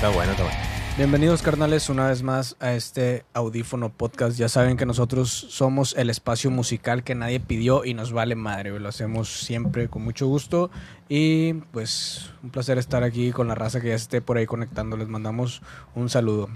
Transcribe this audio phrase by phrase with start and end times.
[0.00, 0.58] Está bueno, está bueno.
[0.96, 4.38] Bienvenidos carnales una vez más a este audífono podcast.
[4.38, 8.80] Ya saben que nosotros somos el espacio musical que nadie pidió y nos vale madre.
[8.80, 10.70] Lo hacemos siempre con mucho gusto
[11.10, 14.96] y pues un placer estar aquí con la raza que ya esté por ahí conectando.
[14.96, 15.60] Les mandamos
[15.94, 16.48] un saludo.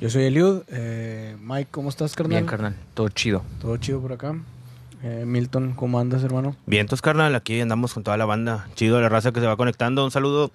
[0.00, 0.62] Yo soy Eliud.
[0.68, 2.38] Eh, Mike, ¿cómo estás carnal?
[2.38, 2.74] Bien, carnal.
[2.94, 3.42] Todo chido.
[3.60, 4.34] Todo chido por acá.
[5.02, 6.56] Eh, Milton, ¿cómo andas hermano?
[6.64, 7.34] Vientos, carnal.
[7.34, 8.66] Aquí andamos con toda la banda.
[8.76, 10.06] Chido la raza que se va conectando.
[10.06, 10.50] Un saludo.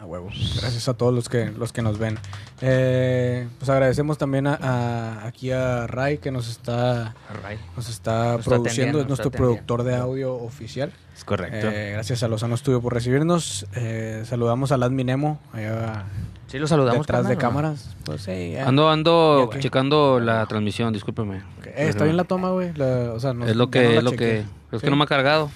[0.00, 0.28] A huevo.
[0.60, 2.18] Gracias a todos los que, los que nos ven.
[2.60, 7.58] Eh, pues agradecemos también a, a- aquí a Ray que nos está, Ray.
[7.76, 10.92] nos está Nos está produciendo, es nos nuestro productor de audio oficial.
[11.16, 11.68] Es correcto.
[11.68, 13.66] Eh, gracias a Lozano Studio por recibirnos.
[13.74, 16.04] Eh, saludamos al Adminemo allá
[16.46, 17.00] Sí, lo saludamos.
[17.06, 17.40] detrás de ¿o no?
[17.40, 17.96] cámaras.
[18.04, 21.38] Pues, sí, eh, Ando, ando checando la transmisión, discúlpeme.
[21.64, 22.70] eh, está bien la toma, güey.
[22.80, 24.78] O sea, no- es lo que, no es lo que, es Sí.
[24.78, 25.50] que no me ha cargado.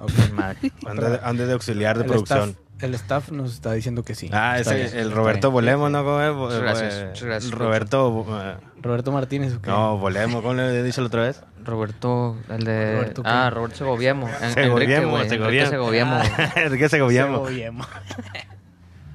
[0.00, 0.10] Ok.
[0.32, 0.72] Madre.
[0.86, 2.48] ande, de, ande de auxiliar de El producción.
[2.50, 4.28] staff, el staff nos está diciendo que sí.
[4.32, 5.50] Ah, el Roberto.
[5.50, 6.04] Bolemo, ¿no?
[6.04, 6.34] ¿Cómo es?
[6.34, 8.26] Muchas gracias, Eh, muchas gracias, Roberto.
[8.40, 9.54] eh, Roberto Martínez.
[9.54, 9.70] ¿o qué?
[9.70, 11.42] No, Bolemo, ¿cómo le he dicho la otra vez?
[11.64, 12.94] Roberto, el de.
[12.96, 13.28] Roberto, ¿qué?
[13.30, 14.28] ah, Roberto Segoviemo.
[14.28, 15.22] En- Enrique, Segoviemo, güey.
[15.22, 16.20] Enrique Segoviemo.
[16.22, 16.52] Segoviemo.
[16.56, 17.34] Enrique Segoviemo.
[17.46, 17.86] Segoviemo.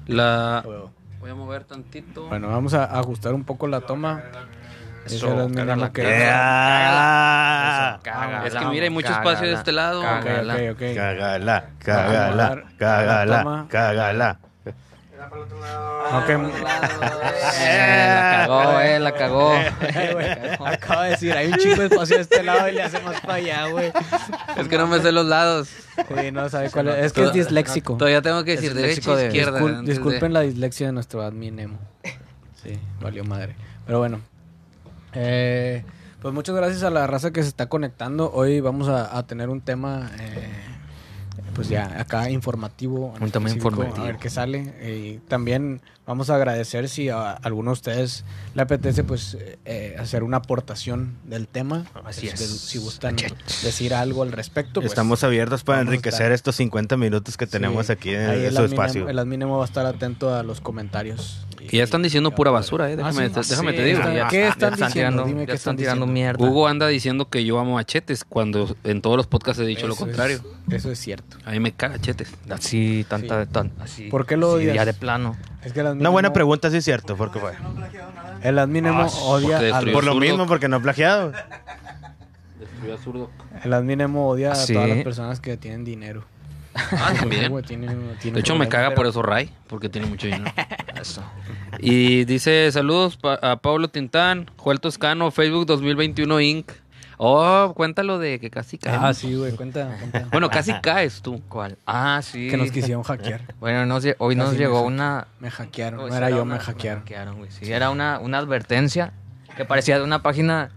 [0.06, 0.90] La, huevo.
[1.20, 2.26] voy a mover tantito.
[2.28, 4.22] Bueno, vamos a ajustar un poco la toma.
[5.16, 6.02] Eso, el cágala, que-.
[8.02, 10.00] Cágala, Es que mira, hay mucho espacio de este lado.
[10.00, 10.54] Ok, Cágala.
[10.54, 10.80] ok, ok.
[10.94, 13.66] Cágala, Vamos a cágala, dar la cágala, toma.
[13.68, 14.38] cágala.
[16.10, 16.30] Ok.
[17.60, 19.54] Eh, la cagó, eh, la cagó.
[19.54, 22.82] Eh, güey, Acabo de decir, hay un chingo de espacio de este lado y le
[22.82, 23.92] hacemos para allá, güey.
[24.56, 25.68] Es que no me sé los lados.
[25.96, 27.06] Sí, no sabe cuál es.
[27.06, 27.96] Es que es disléxico.
[27.96, 29.58] Todavía tengo que decir derecha de- izquierda.
[29.60, 31.78] Discul- antes de- disculpen la dislexia de nuestro admin Emo.
[32.62, 33.54] Sí, valió madre.
[33.86, 34.20] Pero bueno.
[35.14, 35.84] Eh,
[36.20, 38.32] pues muchas gracias a la raza que se está conectando.
[38.32, 40.48] Hoy vamos a, a tener un tema, eh,
[41.54, 43.14] pues ya acá informativo.
[43.20, 44.02] Un tema informativo.
[44.02, 44.74] A ver qué sale.
[44.82, 50.24] Y también vamos a agradecer si a alguno de ustedes le apetece pues eh, hacer
[50.24, 51.84] una aportación del tema.
[52.04, 52.40] Así es.
[52.40, 53.14] Si gustan
[53.62, 54.80] decir algo al respecto.
[54.80, 57.92] pues, Estamos abiertos para enriquecer estos 50 minutos que tenemos Sí.
[57.92, 59.08] aquí en, su espacio.
[59.08, 61.44] El admin Emo va a estar atento a los comentarios.
[61.68, 62.94] Que ya están diciendo pura basura, eh.
[62.94, 63.50] Ah, Déjame, sí.
[63.50, 63.98] déjame Sí, te digo.
[64.00, 64.92] ya- ¿Qué ya están diciendo?
[64.92, 66.12] tirando, Dime ya qué están están tirando diciendo.
[66.38, 66.44] mierda.
[66.48, 69.86] Hugo anda diciendo que yo amo a Chetes cuando en todos los podcasts he dicho
[69.86, 70.40] lo contrario.
[70.68, 71.36] es- eso es cierto.
[71.44, 72.32] A mí me caga Chetes.
[72.48, 74.04] Así, tanta, tan, así.
[74.08, 74.76] ¿Por qué lo sí, odias?
[74.76, 75.36] Ya de plano.
[75.64, 77.52] Es que el admin Una buena pregunta, sí es cierto, porque fue.
[78.42, 80.26] El admin Emo Ah, odia porque a destruyó Por lo zurdo.
[80.26, 81.32] mismo, porque no ha plagiado.
[82.58, 83.30] Destruyó a zurdo.
[83.64, 84.72] el admin Emo odia a Sí.
[84.74, 86.24] todas las personas que tienen dinero.
[86.74, 87.50] Ah, también.
[87.50, 87.88] Güey, tiene-
[88.20, 88.68] tiene De hecho, me problemas.
[88.68, 90.44] caga por eso Ray, porque tiene mucho dinero.
[91.00, 91.22] Eso.
[91.80, 96.70] Y dice, saludos pa- a Pablo Tintán, Joel Toscano, Facebook 2021 Inc.
[97.20, 98.96] Oh, cuéntalo de que casi cae.
[98.98, 100.26] Ah, sí, güey, cuenta, cuenta.
[100.32, 101.42] Bueno, casi caes tú.
[101.48, 101.76] ¿Cuál?
[101.86, 102.48] Ah, sí.
[102.48, 103.42] que nos quisieron hackear.
[103.60, 105.26] Bueno, nos hoy nos Casi me llegó una.
[105.40, 106.00] Me hackearon.
[106.00, 107.36] Pues No era yo, una- me hackearon.
[107.38, 109.12] güey, sí, era una, una advertencia
[109.56, 110.70] que parecía de una página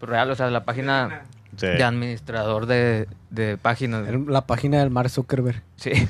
[0.00, 1.22] real, o sea, la página
[1.56, 1.66] Sí.
[1.68, 4.02] de administrador de, de páginas.
[4.26, 5.62] La página del Mark Zuckerberg.
[5.76, 5.92] Sí.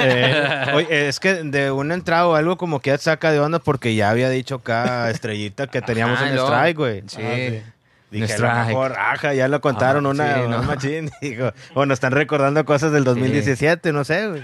[0.00, 3.58] Eh, oye, es que de una entrada o algo como que ya saca de onda
[3.58, 7.02] porque ya había dicho acá Estrellita que teníamos Ajá, un strike, güey.
[7.06, 7.22] Sí.
[7.22, 7.62] Ah, sí.
[8.12, 10.62] Dije, Un a lo mejor, ajá, ya lo contaron Ah, una, sí, una no.
[10.64, 11.10] machín.
[11.20, 14.42] Digo, o nos están recordando cosas del 2017, no sé, güey.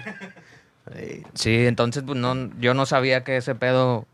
[1.34, 4.06] Sí, entonces pues no, yo no sabía que ese pedo,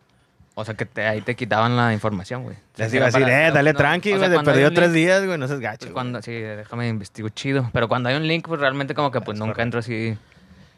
[0.57, 2.57] o sea, que te- ahí te quitaban la información, güey.
[2.77, 4.55] Les Sí, iba a decir, eh, dale no, tranqui, o sea, güey, te cuando hay
[4.57, 5.93] perdió tres link, días, güey, no seas pues, gacho.
[5.93, 7.71] cuando, sí, déjame investigo chido.
[7.73, 10.17] Pero cuando hay un link, pues realmente como que pues nunca entro así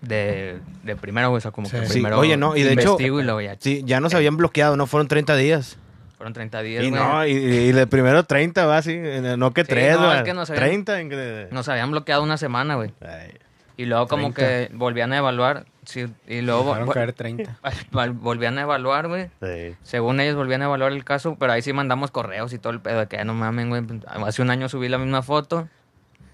[0.03, 1.39] de, de primero, güey.
[1.39, 1.87] O sea, como que Sí.
[1.87, 3.57] Sí, primero oye, no, y de hecho- y ya.
[3.59, 5.79] Sí, ya nos habían bloqueado, no fueron 30 días.
[6.17, 7.01] Fueron 30 días, Y güey.
[7.03, 8.99] no, y, y de primero 30 va así,
[9.37, 10.17] no que Sí, 3, no, güey.
[10.19, 11.01] es que nos habían- 30.
[11.01, 12.93] en que- Nos habían bloqueado una semana, güey.
[13.03, 13.33] Ay,
[13.77, 14.41] Y luego como 30.
[14.71, 15.67] que volvían a evaluar.
[15.85, 17.59] Sí, y luego Dejaron caer 30.
[17.93, 19.29] vol- volvían a evaluar, güey.
[19.43, 19.77] sí.
[19.83, 22.81] Según ellos volvían a evaluar el caso, pero ahí sí mandamos correos y todo el
[22.81, 23.83] pedo de que "Ah, no mamen, güey.
[24.27, 25.69] Hace un año subí la misma foto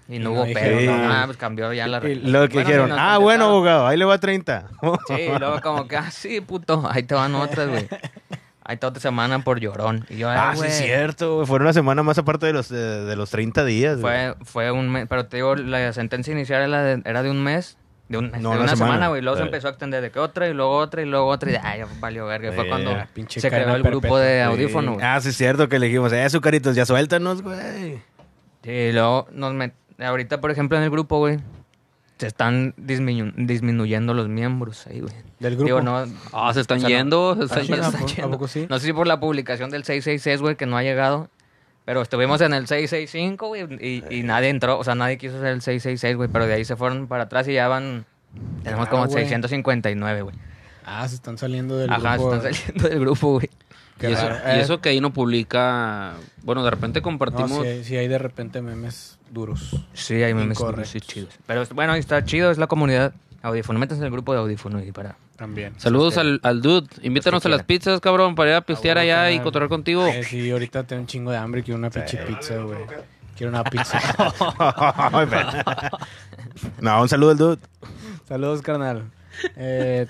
[0.07, 0.79] y no Y no hubo pedo.
[0.91, 1.21] no, nada.
[1.23, 4.05] ah, pues cambió ya la Y Lo que Bueno, dijeron, ah, bueno, abogado, ahí le
[4.05, 4.69] va 30.
[5.07, 7.87] Sí, y luego como que, ah, sí, puto, ahí te van otras, güey.
[8.65, 10.05] Ahí te otra semana por llorón.
[10.09, 10.69] Y yo, ah, "Ay, sí, güey".
[10.71, 11.47] es cierto, güey.
[11.47, 13.99] Fue una semana más aparte de los, de, de los 30 días.
[13.99, 14.13] güey.
[14.13, 17.43] Fue, fue un mes, pero te digo, la sentencia inicial era de, era de un
[17.43, 17.77] mes.
[18.09, 19.07] De, un, No, de una una semana.
[19.07, 19.21] güey.
[19.21, 21.51] Luego se empezó a extender de que otra y luego otra y luego otra.
[21.51, 22.51] Y ay, ya valió verga.
[22.51, 24.41] Fue Sí, cuando ya, pinche se creó el grupo de Sí.
[24.41, 25.05] audífono, güey.
[25.05, 28.01] Ah, sí, es cierto que le dijimos, eh, azucaritos, ya suéltanos, güey.
[28.63, 29.73] Sí, y luego nos met...
[29.99, 31.39] ahorita, por ejemplo, en el grupo, güey,
[32.23, 35.13] se están disminu- disminuyendo los miembros ahí, güey.
[35.39, 35.65] Del grupo.
[35.65, 37.35] Digo, no, Ah, se están O sea, no- yendo.
[37.35, 37.81] se Ah, están yendo.
[37.83, 38.31] ¿a se están yendo.
[38.31, 38.65] poco sí?
[38.69, 41.29] No sé si por la publicación del 666, güey, que no ha llegado.
[41.85, 45.49] Pero estuvimos en el 665, güey, y, y nadie entró, o sea, nadie quiso hacer
[45.49, 48.05] el 666, güey, pero de ahí se fueron para atrás y ya van,
[48.63, 49.23] tenemos Claro, como güey.
[49.25, 50.35] 659, güey.
[50.85, 52.33] Ah, se están saliendo del Ajá, grupo.
[52.35, 53.49] están saliendo del grupo, güey.
[54.01, 56.13] Y, eso, y Eh, eso que ahí no publica.
[56.43, 57.51] Bueno, de repente No, compartimos.
[57.61, 59.75] sí, hay- sí hay de repente memes duros.
[59.93, 60.89] Sí, hay memes Incorrectos.
[60.89, 61.33] sí chidos.
[61.47, 63.79] Pero bueno, está chido, es la comunidad audífono.
[63.79, 65.15] Métanse en el grupo de audífono y para...
[65.35, 65.73] También.
[65.77, 66.87] Saludos que- al, al dude.
[67.01, 70.05] Invítanos a las pizzas, cabrón, para ir a pistear huevo, allá y cotorrear contigo.
[70.07, 71.63] Eh, sí, ahorita tengo un chingo de hambre.
[71.63, 72.79] Quiero una pinche pizza, güey.
[73.35, 73.99] Quiero una pizza.
[76.79, 77.57] No, un saludo al dude.
[78.27, 79.03] Saludos, carnal.
[79.55, 80.05] Eh,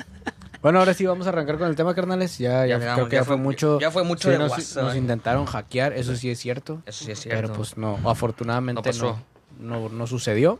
[0.63, 2.37] bueno, ahora sí vamos a arrancar con el tema, carnales.
[2.39, 3.79] Ya, ya, Ya creo damos, que ya fue fue- mucho.
[3.79, 6.81] ya fue mucho Sí, de nos, WhatsApp, nos intentaron hackear, eso sí es cierto.
[6.87, 7.41] Eso sí es cierto.
[7.41, 9.19] Pero pues no, afortunadamente No pasó.
[9.59, 10.59] no, no, no sucedió.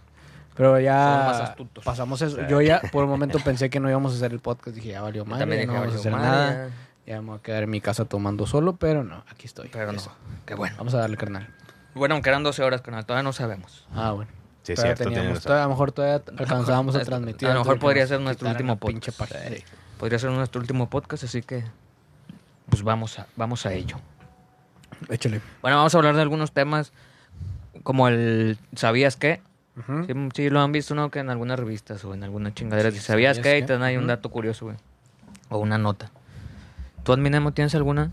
[0.55, 2.45] Pero ya pasamos eso.
[2.47, 4.75] Yo ya por un momento pensé que no íbamos a hacer el podcast.
[4.75, 6.69] Dije, ya valió madre, También ya no dije, vamos a hacer valió nada.
[7.07, 9.69] Ya me voy a quedar en mi casa tomando solo, pero no, aquí estoy.
[9.69, 10.01] Pero no,
[10.45, 10.75] qué bueno.
[10.77, 11.47] Vamos a darle, carnal.
[11.95, 13.87] Bueno, aunque eran 12 horas, carnal, todavía no sabemos.
[13.95, 14.29] Ah, bueno.
[14.63, 17.47] Sí, Todavía cierto, teníamos- todavía- a lo mejor todavía alcanzábamos a A transmitir.
[17.49, 19.33] lo antes mejor podría ser nuestro último pinche podcast.
[19.43, 19.57] página.
[19.57, 19.63] Sí.
[20.03, 21.63] Podría ser nuestro último podcast, así que
[22.67, 23.95] pues vamos a, vamos a ello.
[25.07, 25.39] Échale.
[25.61, 26.91] Bueno, vamos a hablar de algunos temas
[27.83, 29.39] como el ¿sabías qué?
[29.87, 31.09] Sí, sí, lo han visto, ¿no?
[31.09, 32.91] Que en algunas revistas o en algunas chingaderas.
[32.91, 33.59] Sí, dice, ¿Sabías, ¿sabías qué?
[33.59, 34.77] Y te dan ahí un dato curioso, güey.
[35.47, 36.11] O una nota.
[37.05, 38.11] ¿Tú, Adminemo, tienes alguna?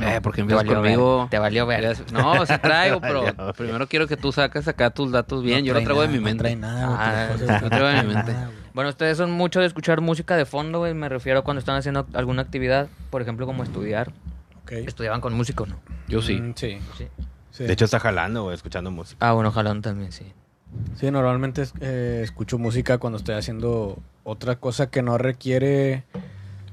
[0.00, 1.18] Eh, porque te valió conmigo.
[1.22, 1.30] ver.
[1.30, 1.96] Te valió ver.
[2.12, 3.24] No, sí traigo, pero
[3.54, 5.62] primero quiero que tú saques acá tus datos bien.
[5.62, 6.36] No Yo lo traigo de nada, mi mente.
[6.36, 8.32] No trae nada, güey, Ah, no traigo de mi mente.
[8.32, 8.59] nada, güey.
[8.74, 10.94] Bueno, ustedes son mucho de escuchar música de fondo, güey.
[10.94, 14.12] Me refiero a cuando están haciendo alguna actividad, por ejemplo, como estudiar.
[14.62, 14.72] Ok.
[14.72, 15.80] ¿Estudiaban con música o no?
[16.08, 16.34] Yo sí.
[16.40, 16.78] Mm, sí.
[16.96, 17.08] Sí.
[17.50, 17.64] sí.
[17.64, 19.28] De hecho, está jalando, güey, escuchando música.
[19.28, 20.32] Ah, bueno, jalón también, sí.
[20.96, 26.04] Sí, normalmente eh, escucho música cuando estoy haciendo otra cosa que no requiere,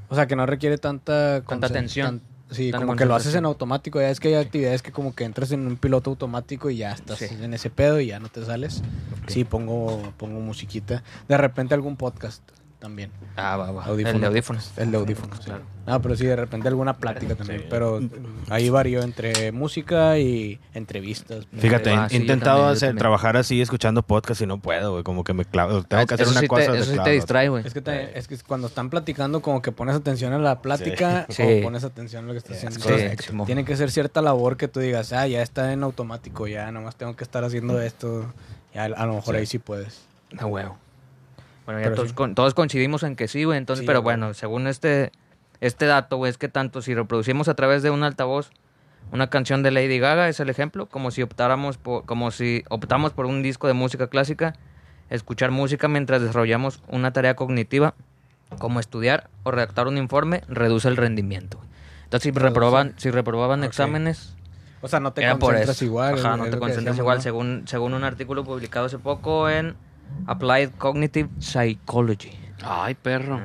[0.10, 3.46] o sea, que no requiere tanta Tanta atención, tan- sí, como que lo haces en
[3.46, 4.00] automático.
[4.00, 6.92] Ya es que hay actividades que como que entras en un piloto automático y ya
[6.92, 7.26] estás Sí.
[7.42, 8.82] en ese pedo y ya no te sales.
[9.28, 11.04] Sí, pongo pongo musiquita.
[11.28, 12.42] De repente algún podcast
[12.79, 13.12] también.
[13.35, 13.85] Ah, va, va.
[13.85, 14.15] Audífono.
[14.15, 14.71] El de audífonos.
[14.77, 15.63] El de audífonos, Claro.
[15.88, 17.62] No, pero sí, de repente alguna plática también.
[17.62, 17.68] Sí.
[17.69, 18.01] Pero
[18.50, 21.47] ahí varió entre música y entrevistas.
[21.57, 25.03] Fíjate, Ah, he sí, intentado también, hacer, trabajar así escuchando podcast y no puedo, güey.
[25.06, 25.83] Como que me clavo.
[25.83, 26.74] Tengo que hacer Eso una sí cosa.
[26.74, 27.65] Te, eso sí te distrae, güey.
[27.65, 31.41] Es que, es que cuando están platicando como que pones atención a la plática Sí.
[31.44, 31.62] o Sí.
[31.63, 33.45] pones atención a lo que estás haciendo.
[33.45, 36.97] Tiene que ser cierta labor que tú digas, ah, ya está en automático, ya nomás
[36.97, 38.25] tengo que estar haciendo esto.
[38.74, 39.39] Ya a lo mejor Sí.
[39.39, 40.01] ahí sí puedes.
[40.38, 40.77] Ah, huevo.
[41.68, 42.16] Bueno, ya todos, sí.
[42.16, 43.60] con- todos coincidimos en que sí, güey.
[43.60, 44.16] Entonces, Sí, pero güey.
[44.18, 45.12] bueno, según este,
[45.62, 48.50] este dato, güey, es que tanto si reproducimos a través de un altavoz
[49.12, 53.14] una canción de Lady Gaga, es el ejemplo, como si optáramos por, como si optamos
[53.14, 54.54] por un disco de música clásica,
[55.10, 57.94] escuchar música mientras desarrollamos una tarea cognitiva,
[58.60, 61.58] como estudiar o redactar un informe, reduce el rendimiento.
[62.04, 64.36] Entonces, si reprobaban, si reprobaban exámenes,
[64.81, 66.20] O sea, no te concentras igual.
[66.20, 69.75] Ajá, no te concentras igual, según, según un artículo publicado hace poco en
[70.25, 72.31] Applied Cognitive Psychology.
[72.63, 73.39] Ay, perro.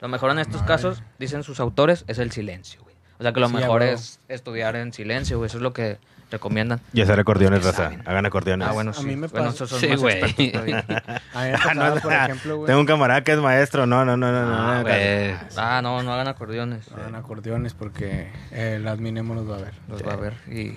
[0.00, 2.94] Lo mejor en estos casos, dicen sus autores, es el silencio, güey.
[3.18, 5.46] O sea que lo Sí, a mejor es estudiar en silencio, güey.
[5.46, 5.98] Eso es lo que
[6.30, 6.80] recomiendan.
[6.92, 7.92] Y hacer acordeones, raza.
[8.04, 8.68] Hagan acordeones.
[8.68, 9.06] Ah, bueno, A sí.
[9.06, 10.22] mí me bueno, pasa- esos son Sí, más güey.
[10.54, 10.84] A mí me
[11.34, 12.66] Ah, pasaba, no, por ejemplo, güey.
[12.66, 13.86] Tengo un camarada que es maestro.
[13.86, 14.46] No, no, no, no.
[14.46, 15.34] no, Ah, no, güey.
[15.56, 16.92] Ah, no, no hagan acordeones.
[16.92, 19.74] Hagan acordeones porque eh, el adminemo los va a ver.
[19.88, 20.76] Los va a ver y...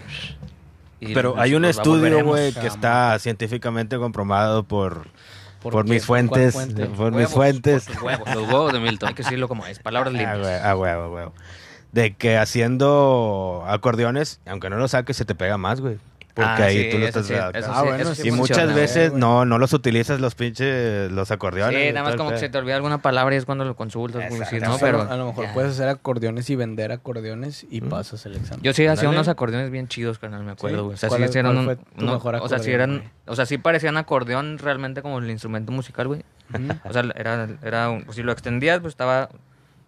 [0.99, 5.07] y Pero hay un estudio, güey, que está científicamente comprobado por,
[5.61, 6.53] ¿Por mis ¿Por cuál fuentes.
[6.53, 6.85] fuente?
[6.85, 7.85] Por mis fuentes.
[7.85, 8.27] por huevos.
[8.35, 9.09] Los huevos de Milton.
[9.09, 10.61] Hay que decirlo como es, palabras Ah, limpias.
[10.63, 11.33] ah, huevo, huevo.
[11.91, 15.97] De que haciendo acordeones, aunque no lo saques, se te pega más, güey.
[16.39, 19.09] Porque Ah, ahí sí, tú lo estás sí, Ah, sí, bueno, Y muchas funciona, veces
[19.09, 19.19] güey.
[19.19, 21.87] no, no los utilizas los pinches, los acordeones.
[21.87, 24.31] Sí, nada más como que se te olvida alguna palabra y es cuando lo consultas,
[24.31, 24.65] Exacto.
[24.65, 24.77] ¿no?
[24.79, 25.53] Pero a lo mejor ya.
[25.53, 28.61] puedes hacer acordeones y vender acordeones y pasas el examen.
[28.63, 30.83] Yo sí hacía unos acordeones bien chidos, carnal, me acuerdo, ¿Sí?
[30.83, 30.93] güey.
[30.93, 33.09] O sea, ¿Cuál sí cuál un- uno- mejor o sea, sí acordeón, eran, güey?
[33.27, 36.23] o sea, sí parecían acordeón realmente como el instrumento musical, güey.
[36.85, 39.29] O sea, era, era un- pues, si lo extendías, pues estaba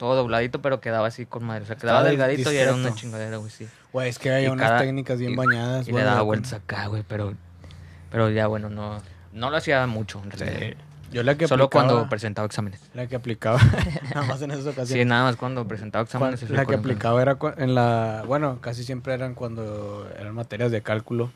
[0.02, 1.62] todo dobladito, pero quedaba así con madre.
[1.62, 3.68] O sea, quedaba Estaba delgadito y era una chingadera, güey, sí.
[3.94, 5.88] Güey, es que hay Y unas cada- técnicas bien y- bañadas.
[5.88, 7.36] Y le daba vueltas acá, güey, pero,
[8.10, 9.00] pero ya, bueno, no,
[9.32, 10.76] no lo hacía mucho, en realidad.
[11.12, 12.82] Yo la que Solo aplicaba, cuando presentaba exámenes.
[12.96, 13.60] La que aplicaba,
[14.16, 15.06] nada más en esas Sí, ocasiones.
[15.06, 16.42] nada más cuando presentaba Cuan- exámenes.
[16.42, 18.24] es la que aplicaba era cua- en la...
[18.26, 21.32] Bueno, casi siempre eran cuando eran materias de cálculo.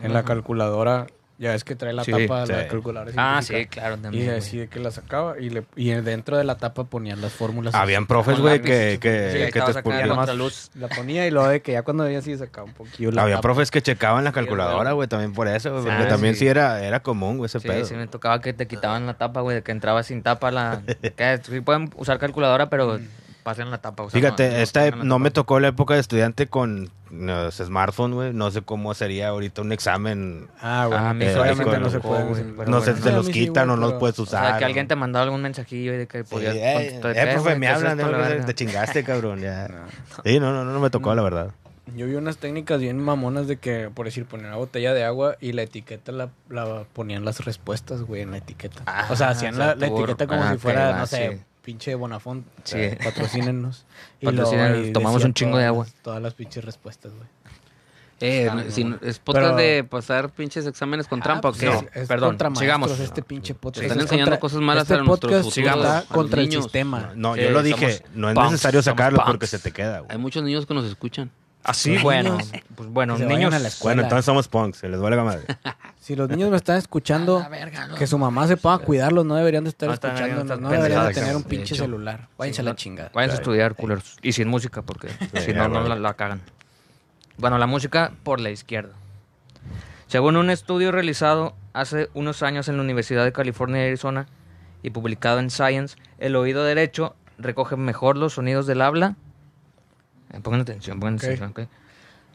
[0.00, 1.08] En la calculadora,
[1.44, 2.52] ya ves que trae la Sí, tapa, sí.
[2.52, 3.58] la calculadora Ah, científica.
[3.74, 4.24] sí, claro, Y también.
[4.26, 4.38] güey.
[4.38, 7.74] así de que la sacaba y, le, y dentro de la tapa ponían las fórmulas.
[7.74, 10.70] Habían profes, güey, que, sí, que, sí, te contra luz.
[10.74, 13.36] La ponía y luego de que ya cuando veía así sacaba un poquillo la Había
[13.36, 13.42] tapa.
[13.42, 15.06] profes que checaban la Sí, calculadora, güey.
[15.08, 16.40] también por eso, güey, Sí, porque ah, también sí.
[16.40, 17.84] sí era, era común, güey, ese Sí, pedo.
[17.84, 20.82] sí, me tocaba que te quitaban la tapa, güey, de que entraba sin tapa la...
[21.16, 22.98] que sí pueden usar calculadora, pero
[23.44, 24.02] pasen la tapa.
[24.02, 28.14] o sea, Fíjate, no esta no me tocó la época de estudiante con no, smartphone,
[28.14, 28.32] güey.
[28.32, 30.48] No sé cómo sería ahorita un examen.
[30.60, 32.24] Ah, bueno, Ah, sí obviamente me no se puede.
[32.24, 32.48] güey, sí.
[32.48, 32.80] sé, bueno.
[32.82, 34.44] te A los sí, quitan güey, o no los puedes O usar.
[34.48, 36.56] sea, que o- alguien te mandaba algún mensajillo y de que Sí, podías...
[36.56, 39.40] eh, contestar, eh, profe, güey, me ¿qué es hablan, eh, te chingaste, cabrón.
[39.40, 39.68] Ya.
[40.24, 41.50] Sí, no, no, no, me tocó, la verdad.
[41.94, 45.36] Yo vi unas técnicas bien mamonas de que, por decir, ponían una botella de agua
[45.38, 48.82] y la etiqueta la, la ponían las respuestas, güey, en la etiqueta.
[48.86, 51.32] Ah, o sea, hacían o sea, la, etiqueta como ah, si fuera, va, no sé,
[51.36, 51.42] sí.
[51.64, 52.46] Pinche Bonafont.
[52.64, 52.76] Sí.
[52.78, 53.84] Eh, Patrocínenos.
[54.20, 55.86] Y Patrocínenos, tomamos un chingo de agua.
[56.02, 57.26] Todas las pinches respuestas, güey.
[58.20, 58.94] Eh, si-.
[59.02, 61.66] ¿Es podcast Pero- de pasar pinches exámenes con trampa Ah, o pues qué?
[61.66, 63.00] No, es, es perdón, contra maestros sigamos.
[63.00, 63.82] este pinche podcast.
[63.82, 66.62] Están Es enseñando contra- cosas malas este a nuestros podcast futuros, a contra el niños.
[66.64, 67.12] sistema.
[67.16, 67.92] No, Sí, yo lo dije.
[67.98, 69.30] somos No es punks, necesario sacarlo punks.
[69.30, 70.12] porque se te queda, güey.
[70.12, 71.30] Hay muchos niños que nos escuchan.
[71.64, 72.32] Así, bueno.
[72.32, 73.54] niños Pues bueno, que se vayan niños...
[73.54, 73.94] a la escuela.
[73.94, 75.42] Bueno, entonces somos punks, se les vale la madre.
[76.04, 77.42] Si los niños me están escuchando,
[77.96, 81.14] que su mamá se pueda cuidarlos, no deberían de estar No, no deberían de pendejadas,
[81.14, 81.84] tener un de pinche hecho.
[81.84, 82.28] celular.
[82.36, 83.10] Váyanse a la chingada.
[83.14, 84.18] Váyanse a estudiar, culeros.
[84.20, 85.88] Y sin música, porque si no, ya, no güey.
[85.88, 86.42] la, la cagan.
[87.38, 88.92] Bueno, la música por la izquierda.
[90.06, 94.26] Según un estudio realizado hace unos años en la Universidad de California de Arizona
[94.82, 99.16] y publicado en Science, el oído derecho recoge mejor los sonidos del habla.
[100.34, 101.22] Eh, pongan atención, pongan Ok.
[101.24, 101.60] atención, ok.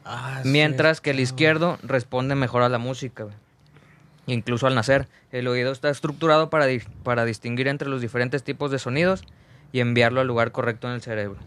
[0.04, 3.24] Ah, sí, Mientras que el izquierdo responde mejor a la música.
[3.24, 3.36] güey.
[4.26, 8.70] Incluso al nacer, el oído está estructurado para, di- para distinguir entre los diferentes tipos
[8.70, 9.22] de sonidos
[9.72, 11.38] y enviarlo al lugar correcto en el cerebro.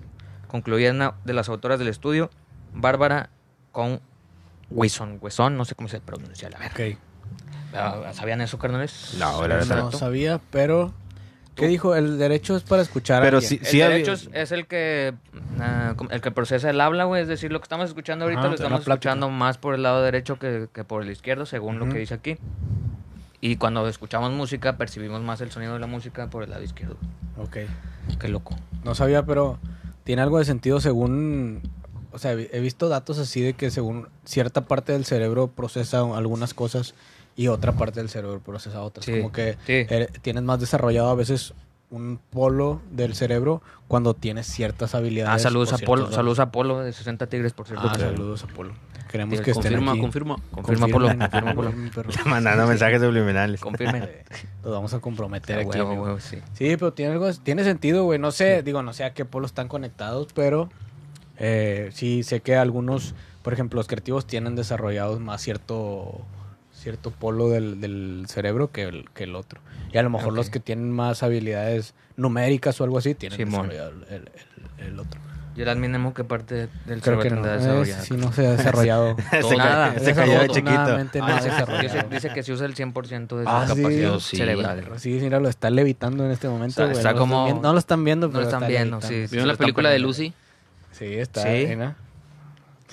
[0.48, 2.30] Concluía una de las autoras del estudio,
[2.74, 3.30] Bárbara
[3.72, 4.00] con
[4.70, 5.18] Wison.
[5.22, 6.74] Wison, no sé cómo se pronuncia la verga.
[6.74, 6.98] Ok.
[7.76, 9.16] Ah, ¿Sabían eso, carnales?
[9.18, 9.78] No, la verdad.
[9.78, 10.94] No sabía, pero...
[11.56, 11.96] ¿Qué dijo?
[11.96, 15.14] El derecho es para escuchar a Pero El derecho es, es el que
[15.60, 17.22] ah, el que procesa el habla, güey.
[17.22, 20.02] Es decir, lo que estamos escuchando ahorita Ajá, lo estamos escuchando más por el lado
[20.02, 22.38] derecho que, que por el izquierdo, según lo que dice aquí.
[23.46, 26.96] Y cuando escuchamos música, percibimos más el sonido de la música por el lado izquierdo.
[27.38, 27.58] Ok.
[28.18, 28.56] Qué loco.
[28.86, 29.60] No sabía, pero
[30.06, 31.62] tiene algo de sentido según...
[32.14, 36.54] O sea, he visto datos así de que según cierta parte del cerebro procesa algunas
[36.54, 36.96] cosas
[37.36, 39.06] y otra parte del cerebro procesa otras.
[39.06, 39.86] Sí, Como que sí.
[39.90, 41.54] eh, tienes más desarrollado a veces
[41.90, 45.36] un polo del cerebro cuando tienes ciertas habilidades.
[45.36, 47.88] Ah, saludos a Polo, saludos a Polo de 60 Tigres, por cierto.
[47.88, 48.74] Ah, saludos a Polo.
[49.12, 50.02] Queremos Sí, que estén Confirma, aquí.
[50.02, 50.36] confirma.
[50.52, 51.08] Confirma, Polo.
[51.20, 51.70] Confirma, Polo.
[51.70, 52.10] confirmen, perro.
[52.26, 53.62] Mandando mensajes subliminales.
[53.62, 54.10] Confirmen.
[54.64, 55.70] Los vamos a comprometer Ah, aquí.
[55.78, 56.04] huevo, amigo.
[56.06, 56.38] huevo, sí.
[56.54, 58.18] Sí, pero tiene algo, tiene sentido, güey.
[58.18, 60.70] No sé, digo, no sé a qué polos están conectados, pero
[61.38, 63.14] eh, sí sé que algunos,
[63.44, 66.22] por ejemplo, los creativos tienen desarrollados más cierto
[66.84, 69.60] cierto polo del, del cerebro que el, que el otro.
[69.92, 73.70] Y a lo mejor los que tienen más habilidades numéricas o algo así tienen Simón.
[73.70, 74.30] desarrollado el, el-
[74.88, 75.20] el otro.
[75.56, 77.46] Y el admin que parte del Creo cerebro que no.
[77.48, 78.04] Eh, desarrollado.
[78.04, 79.16] sí, no se ha desarrollado.
[79.48, 80.00] Se, Nada.
[80.00, 80.72] se cayó de chiquito.
[80.72, 80.80] No
[81.22, 81.82] Ah, ha dice, desarrollado.
[81.84, 84.38] dice- dice que se usa el 100% de su Ah, capacidad Sí.
[84.38, 84.84] cerebral.
[84.98, 86.84] Sí, mira, lo está levitando en este momento.
[86.90, 88.98] Está- no como- están viendo- no lo están viendo, no pero lo están está viendo,
[88.98, 89.28] levitando.
[89.28, 89.32] sí.
[89.32, 90.00] ¿Vieron la película de.
[90.00, 90.34] Lucy?
[90.92, 91.44] Sí, está.
[91.44, 91.68] Sí.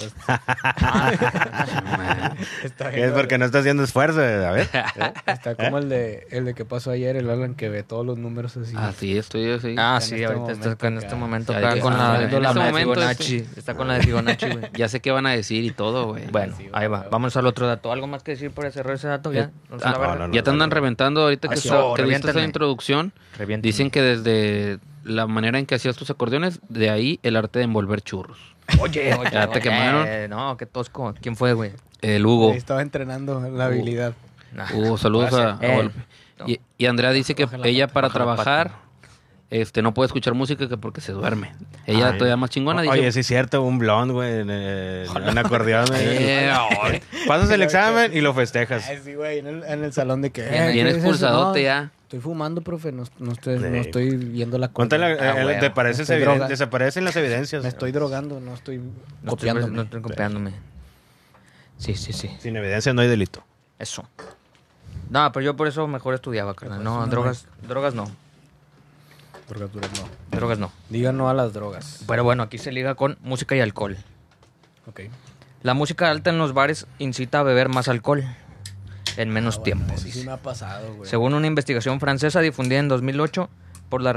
[0.01, 0.15] Pues,
[2.65, 4.69] está, es porque no está haciendo esfuerzo, a ver.
[5.27, 8.19] está como el de el de que pasó ayer, el Alan que ve todos los
[8.19, 8.75] números así.
[8.77, 9.75] Ah, sí, estoy así.
[9.79, 12.83] Ah, En sí, este ahorita está en este momento acá con está la, este güey.
[12.83, 13.37] Fibonacci.
[13.57, 14.71] Está con la de Fibonacci, güey.
[14.75, 16.25] Ya sé qué van a decir y todo, güey.
[16.31, 17.07] Bueno, Sí, ahí va.
[17.11, 17.93] Vamos al otro dato.
[17.93, 19.33] ¿Algo más que decir por cerrar ese dato?
[19.33, 19.51] ¿Ya?
[19.71, 23.13] ¿No se Ah, ya te andan reventando ahorita que, está- oh, que diste esa introducción.
[23.61, 27.65] Dicen que desde la manera en que hacías tus acordeones, de ahí el arte de
[27.65, 28.39] envolver churros.
[28.81, 30.31] Oye, oye, Ya te oye, quemaron.
[30.31, 31.15] No, qué tosco.
[31.21, 31.73] ¿Quién fue, güey?
[32.03, 32.51] El Hugo.
[32.53, 34.15] Ahí estaba entrenando la habilidad.
[34.75, 35.91] Hugo, saludos a, a Eh.
[36.47, 38.73] Y, y Andrea dice que ella para trabajar
[39.51, 41.53] este no puede escuchar música que porque se duerme.
[41.87, 42.19] Ella Ay.
[42.19, 44.51] todavía más chingona dice, Oye, sí es cierto, un blond, güey, en,
[45.39, 45.87] acordeón.
[45.95, 46.51] Eh,
[46.83, 47.03] ay.
[47.27, 48.87] Pasas el examen y lo festejas.
[48.89, 50.43] Ay, sí, güey, en el, en el salón de que...
[50.49, 51.91] Bien- eh, bien expulsadote No, ya.
[52.03, 53.65] Estoy fumando, profe, no, no estoy, Sí.
[53.69, 54.97] no estoy viendo la cosa.
[54.97, 55.61] Ah, eh, huevo.
[55.61, 57.63] te pareces Estoy eviden- droga- desaparecen las evidencias.
[57.63, 59.77] Me estoy drogando, no estoy No estoy, copiándome.
[59.77, 60.53] no estoy copiándome.
[61.79, 62.29] Sí, sí, sí.
[62.41, 63.45] Sin evidencia no hay delito.
[63.79, 64.05] Eso.
[65.09, 66.83] No, pero yo por eso mejor estudiaba, carnal.
[66.85, 68.11] No, no, drogas, drogas no.
[69.59, 70.09] Drogas no.
[70.37, 70.73] Drogas no.
[70.89, 72.05] Digan no a las drogas.
[72.07, 73.97] Pero bueno, aquí se liga con música y alcohol.
[74.87, 75.01] Ok.
[75.63, 78.25] La música alta en los bares incita a beber más alcohol
[79.17, 79.95] en menos Ah, bueno, tiempo.
[79.95, 81.09] eso sí me ha pasado, güey.
[81.11, 83.51] Según una investigación francesa difundida en 2008
[83.89, 84.15] por la,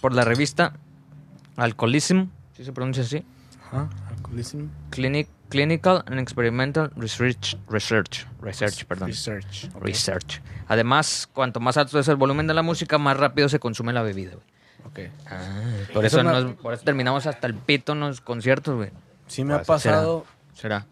[0.00, 0.72] por la revista
[1.56, 2.26] Alcoholism,
[2.56, 3.24] ¿sí se pronuncia así?
[3.72, 4.68] Alcoholism.
[4.90, 9.08] Clinic, Clinical and Experimental Research, Research, Research, perdón.
[9.08, 9.68] Research.
[9.80, 10.40] Research.
[10.68, 14.02] Además, cuanto más alto es el volumen de la música, más rápido se consume la
[14.02, 14.32] bebida.
[14.32, 14.46] güey.
[14.84, 15.00] Ok.
[15.92, 18.90] por, Eso eso me- nos- por eso terminamos hasta el pito en los conciertos, güey.
[19.26, 19.92] Sí me ha Puede ser.
[19.92, 20.24] pasado.
[20.54, 20.86] Será.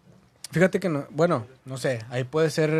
[0.51, 2.73] Fíjate que no, bueno, no sé, ahí puede ser,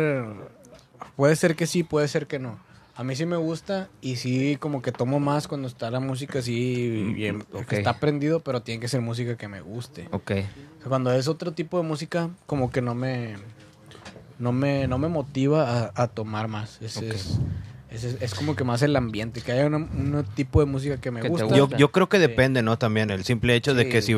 [1.15, 2.57] puede ser que sí, puede ser que no.
[2.97, 6.39] A mí sí me gusta y sí como que tomo más cuando está la música
[6.39, 7.65] así bien, o Ok.
[7.65, 10.07] que está prendido, pero tiene que ser música que me guste.
[10.11, 10.31] Ok.
[10.31, 13.35] O sea, cuando es otro tipo de música, como que no me
[14.39, 16.81] no me, no me motiva a, a tomar más.
[16.81, 17.03] Es, Ok.
[17.03, 17.39] es,
[18.03, 21.11] es, es- como que más el ambiente, que haya una- un tipo de música que
[21.11, 21.45] me Que gusta.
[21.45, 21.57] guste.
[21.57, 22.21] Yo, yo creo que Sí.
[22.21, 22.77] depende, ¿no?
[22.77, 24.13] También el simple hecho de que si,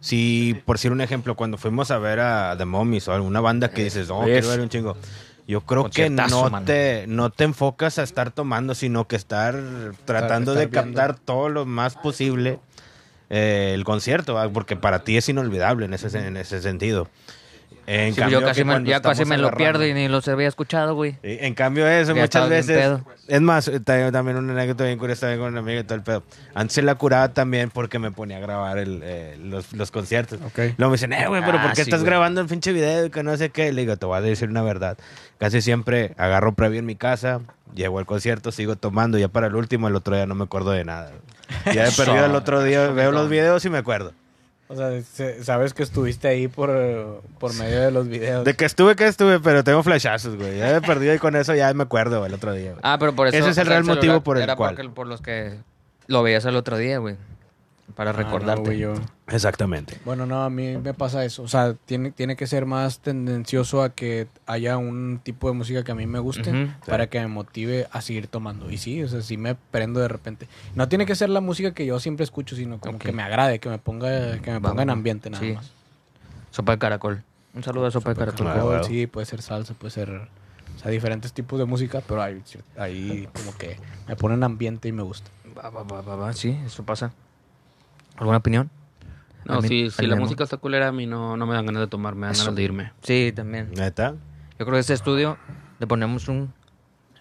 [0.00, 3.70] si, por decir un ejemplo, cuando fuimos a ver a The Mummies o alguna banda
[3.70, 4.96] que dices, oh, quiero ver un chingo.
[5.48, 9.54] Yo creo que no te, no te enfocas a estar tomando, sino que estar
[10.04, 12.58] tratando estar de captar todo lo más posible
[13.30, 14.48] eh, el concierto, ¿va?
[14.48, 17.08] porque para ti es inolvidable en ese, en ese sentido.
[17.88, 20.26] En Sí, cambio yo casi me, ya casi me lo agarrando- pierdo y ni los
[20.26, 21.12] había escuchado, güey.
[21.22, 22.98] Sí, En cambio eso, Ya muchas veces...
[23.28, 26.02] Es más, eh, también una anécdota bien curiosa también con una amiga y todo el
[26.02, 26.24] pedo.
[26.54, 30.40] Antes se la curaba también porque me ponía a grabar el, eh, los, los conciertos.
[30.44, 30.58] Ok.
[30.78, 32.10] Luego me dicen, eh, güey, pero Ah, ¿por qué sí, estás güey.
[32.10, 33.72] grabando el pinche video y que no sé qué?
[33.72, 34.98] Le digo, te voy a decir una verdad.
[35.38, 37.40] Casi siempre agarro previo en mi casa,
[37.74, 40.70] llego al concierto, sigo tomando, ya para el último, el otro día no me acuerdo
[40.72, 41.12] de nada.
[41.72, 44.12] Ya he perdido el otro día, veo los videos y me acuerdo.
[44.68, 48.44] O sea, se- sabes que estuviste ahí por, por medio de los videos.
[48.44, 50.58] De que estuve, que estuve, pero tengo flashazos, güey.
[50.58, 52.70] Ya he perdido y con eso ya me acuerdo güey, el otro día.
[52.72, 52.80] güey.
[52.82, 53.36] Ah, pero por eso.
[53.36, 54.74] Ese es el real motivo por el era cual.
[54.74, 55.54] porque- por los que
[56.08, 57.16] lo veías el otro día, güey.
[57.94, 58.62] Para Ah, no, recordarte.
[58.62, 58.94] güey, yo-
[59.28, 59.96] Exactamente.
[60.04, 61.42] Bueno, no, a mí me pasa eso.
[61.42, 65.82] O sea, tiene, tiene que ser más tendencioso a que haya un tipo de música
[65.84, 68.70] que a mí me guste para que me motive a seguir tomando.
[68.70, 70.48] Y sí, o sea, sí me prendo de repente.
[70.74, 73.60] No tiene que ser la música que yo siempre escucho, sino como que me agrade,
[73.60, 75.52] que me ponga, que me ponga en ambiente nada Sí.
[75.52, 75.70] más.
[76.50, 77.22] Sopa de caracol.
[77.54, 78.84] Un saludo a Sopa, de caracol.
[78.84, 80.10] Sí, puede ser salsa, puede ser...
[80.10, 82.42] O sea, diferentes tipos de música, pero ahí,
[82.76, 85.30] ahí como que me pone en ambiente y me gusta.
[85.56, 87.12] Va, va, va, va, va, Sí, eso pasa.
[88.16, 88.70] ¿Alguna opinión?
[89.44, 91.80] No, mí- si, si la música está culera, a mí no, no me dan ganas
[91.82, 92.44] de tomar, me dan Eso.
[92.44, 92.92] ganas de irme.
[93.02, 93.70] Sí, también.
[93.74, 94.14] ¿Neta?
[94.58, 95.36] Yo creo que este estudio
[95.78, 96.52] le ponemos un.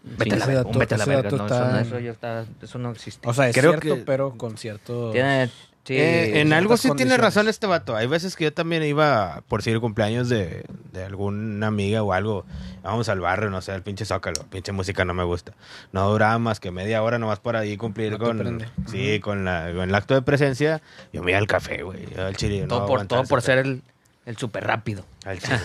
[0.03, 1.29] Vete a la verga, un vete a la verga.
[1.29, 3.27] eso, no, eso ya está, eso no existe.
[3.27, 5.11] O sea, es Creo cierto, que- pero con cierto...
[5.11, 5.49] Tiene.
[5.85, 7.95] Sí, Eh, en algo sí tiene razón este vato.
[7.95, 12.11] Hay veces que yo también iba, por si el cumpleaños de, de alguna amiga o
[12.11, 12.43] algo,
[12.81, 15.53] vamos al barrio, no sé, al pinche zócalo, pinche música no me gusta.
[15.91, 19.71] No duraba más que media hora nomás por ahí cumplir No con, sí, con, la,
[19.75, 20.81] con el acto de presencia.
[21.13, 22.65] Yo me iba al café, güey, al chile.
[22.67, 23.83] todo no por, todo por ser el,
[24.25, 25.05] el súper rápido.
[25.23, 25.59] Al chile.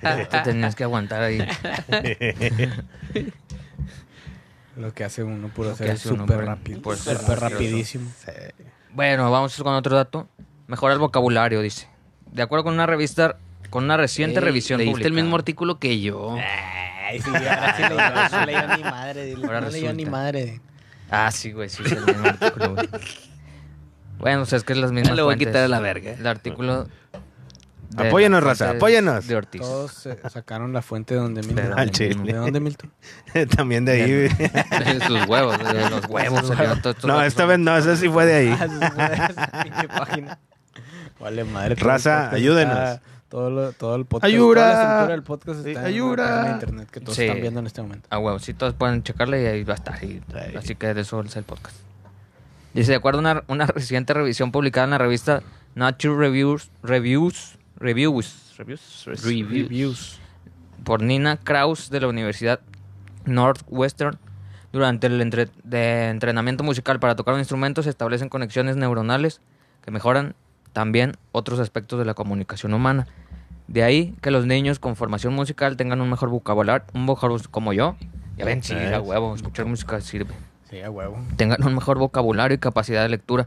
[0.30, 1.46] Te tenías que aguantar ahí.
[4.76, 6.80] Lo que hace uno por hacer súper rápido.
[6.80, 8.10] por Súper rapidísimo.
[8.94, 10.28] Bueno, vamos con otro dato.
[10.66, 11.88] Mejora el vocabulario, dice.
[12.30, 13.36] De acuerdo con una revista,
[13.70, 16.36] con una reciente Ey, revisión Leíste el mismo artículo que yo.
[17.04, 19.24] Ay, sí, ahora sí leí, no leí ni madre.
[19.26, 20.10] dile, Ahora no leí ni resulta.
[20.10, 20.60] madre.
[21.10, 22.88] Ah, sí, güey, sí, es el mismo artículo, güey.
[24.18, 26.12] Bueno, o sea, es que es las mismas Le voy a quitar a la verga.
[26.12, 26.86] El artículo...
[27.94, 29.26] de Apóyanos, raza, apóyanos.
[29.26, 29.60] De Ortiz.
[29.60, 31.78] Todos eh, sacaron la fuente de donde Milton.
[31.78, 32.32] Al chile.
[32.32, 32.90] ¿De dónde Milton?
[33.56, 34.28] también de ahí.
[34.28, 34.50] güey.
[35.06, 35.58] Sus huevos.
[35.58, 36.46] De los huevos.
[36.46, 38.56] salió todo esto- no, esta vez no, esa sí fue de ahí.
[39.62, 40.38] Pinche página.
[41.20, 41.74] Vale, madre.
[41.76, 42.78] todo el Raza, podcast ayúdenos.
[42.78, 44.32] está- todo, lo- todo el podcast.
[44.32, 44.54] Ayuda.
[44.54, 46.12] Toda la estructura del podcast Sí, está ayuda.
[46.12, 47.22] en la página de internet que todos Sí.
[47.22, 48.06] están viendo en este momento.
[48.10, 50.02] A huevo, sí, todos pueden checarle y ahí va a estar.
[50.04, 50.20] y-.
[50.56, 51.76] Así que de eso es el podcast.
[52.74, 55.42] Dice, de acuerdo a una, una reciente revisión publicada en la revista
[55.74, 59.50] Nature Reviews, Reviews, Reviews, Reviews, Reviews.
[59.50, 60.20] Reviews.
[60.84, 62.60] por Nina Kraus de la Universidad
[63.24, 64.18] Northwestern.
[64.72, 69.40] Durante el entre- de entrenamiento musical para tocar un instrumento se establecen conexiones neuronales
[69.84, 70.34] que mejoran
[70.72, 73.06] también otros aspectos de la comunicación humana.
[73.68, 77.72] De ahí que los niños con formación musical tengan un mejor vocabulario, un vocabulario como
[77.74, 77.96] yo.
[78.38, 80.32] Ya ven, sí, a huevo, escuchar música sirve
[80.70, 81.18] Sí, a huevo.
[81.36, 83.46] tengan un mejor vocabulario y capacidad de lectura.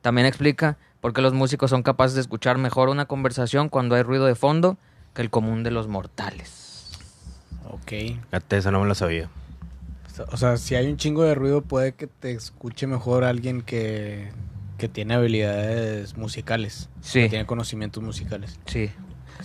[0.00, 4.02] También explica por qué los músicos son capaces de escuchar mejor una conversación cuando hay
[4.02, 4.78] ruido de fondo
[5.12, 6.90] que el común de los mortales.
[7.68, 7.88] Ok.
[8.30, 9.28] Fíjate, Eso no me lo sabía.
[10.30, 14.30] O sea, si hay un chingo de ruido, puede que te escuche mejor alguien que,
[14.78, 16.88] que tiene habilidades musicales.
[17.00, 17.20] Sí.
[17.22, 18.58] Que tiene conocimientos musicales.
[18.66, 18.90] Sí.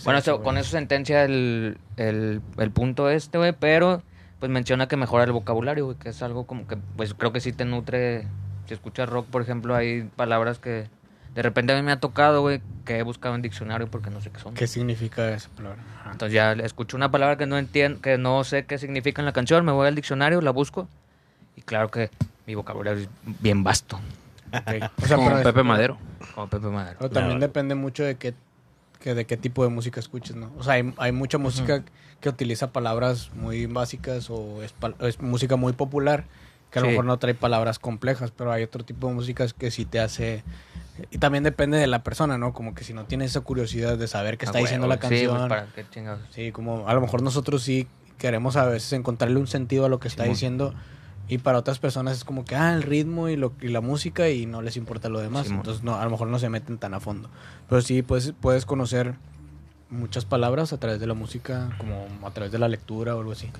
[0.04, 4.02] Bueno, eso- con eso sentencia el, el, el punto este, güey, pero
[4.38, 7.40] pues menciona que mejora el vocabulario, güey, que es algo como que, pues creo que
[7.40, 8.28] sí te nutre.
[8.66, 10.88] Si escuchas rock, por ejemplo, hay palabras que
[11.38, 14.20] de repente a mí me ha tocado, güey, que he buscado en diccionario porque no
[14.20, 14.54] sé qué son.
[14.54, 15.80] ¿Qué significa esa palabra?
[16.00, 16.10] Ajá.
[16.10, 19.32] Entonces ya escucho una palabra que no entiendo, que no sé qué significa en la
[19.32, 20.88] canción, me voy al diccionario, la busco
[21.54, 22.10] y claro que
[22.48, 23.08] mi vocabulario es
[23.40, 24.00] bien vasto.
[25.00, 25.96] O sea, Como Pepe Madero.
[26.34, 26.96] como Pepe Madero.
[26.98, 28.34] pero también depende mucho de qué,
[28.98, 30.50] que de qué tipo de música escuches, ¿no?
[30.58, 31.84] O sea, hay, hay mucha música
[32.20, 34.74] que utiliza palabras muy básicas o es,
[35.20, 36.24] música muy popular
[36.72, 39.70] que a lo mejor no trae palabras complejas, pero hay otro tipo de música que
[39.70, 40.42] sí te hace...
[41.10, 42.52] Y también depende de la persona, ¿no?
[42.52, 45.00] Como que si no tienes esa curiosidad de saber qué Ah, está diciendo la Sí,
[45.00, 45.36] canción.
[45.36, 46.20] pues para qué chingados.
[46.30, 47.86] Sí, como a lo mejor nosotros sí
[48.18, 50.74] queremos a veces encontrarle un sentido a lo que está diciendo
[51.30, 54.30] Y para otras personas es como que, ah, el ritmo y, lo, y la música
[54.30, 55.50] y no les importa lo demás.
[55.50, 57.28] Entonces, no, a lo mejor no se meten tan a fondo.
[57.68, 59.14] Pero sí, pues, puedes conocer
[59.90, 63.32] muchas palabras a través de la música, como a través de la lectura o algo
[63.32, 63.50] así.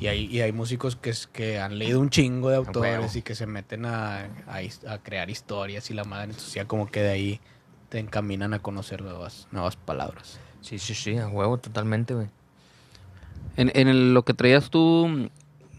[0.00, 3.22] Y hay, y hay músicos que, es, que han leído un chingo de autores y
[3.22, 4.58] que se meten a, a
[4.88, 6.26] a crear historias y la madre.
[6.26, 7.40] Entonces ya como que de ahí
[7.88, 10.38] te encaminan a conocer nuevas, nuevas palabras.
[10.60, 12.28] Sí, sí, sí, a huevo, totalmente, güey.
[13.56, 15.28] En, en el- lo que traías tú,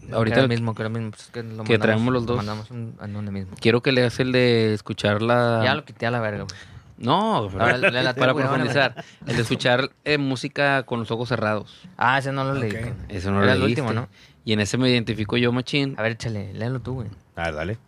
[0.06, 1.10] Que ahorita era el mismo, que era mismo.
[1.12, 2.36] pues, es que lo que mandamos- traemos los lo dos.
[2.36, 3.54] Mandamos un, en donde mismo.
[3.58, 5.62] quiero que leas el de escuchar la...
[5.64, 6.58] Ya lo quité a la verga, güey.
[7.00, 7.80] No, la para
[8.14, 9.04] tengo, profundizar.
[9.26, 11.88] El de escuchar eh, música con los ojos cerrados.
[11.96, 12.70] Ah, ese no lo leí.
[12.70, 12.76] Ok.
[12.80, 13.06] carnal.
[13.08, 13.82] Eso no Era lo el leíste.
[13.82, 14.08] último, ¿no?
[14.44, 15.94] Y en ese me identifico yo, machín.
[15.98, 17.08] A ver, échale, léelo tú, güey.
[17.36, 17.78] A ver, dale.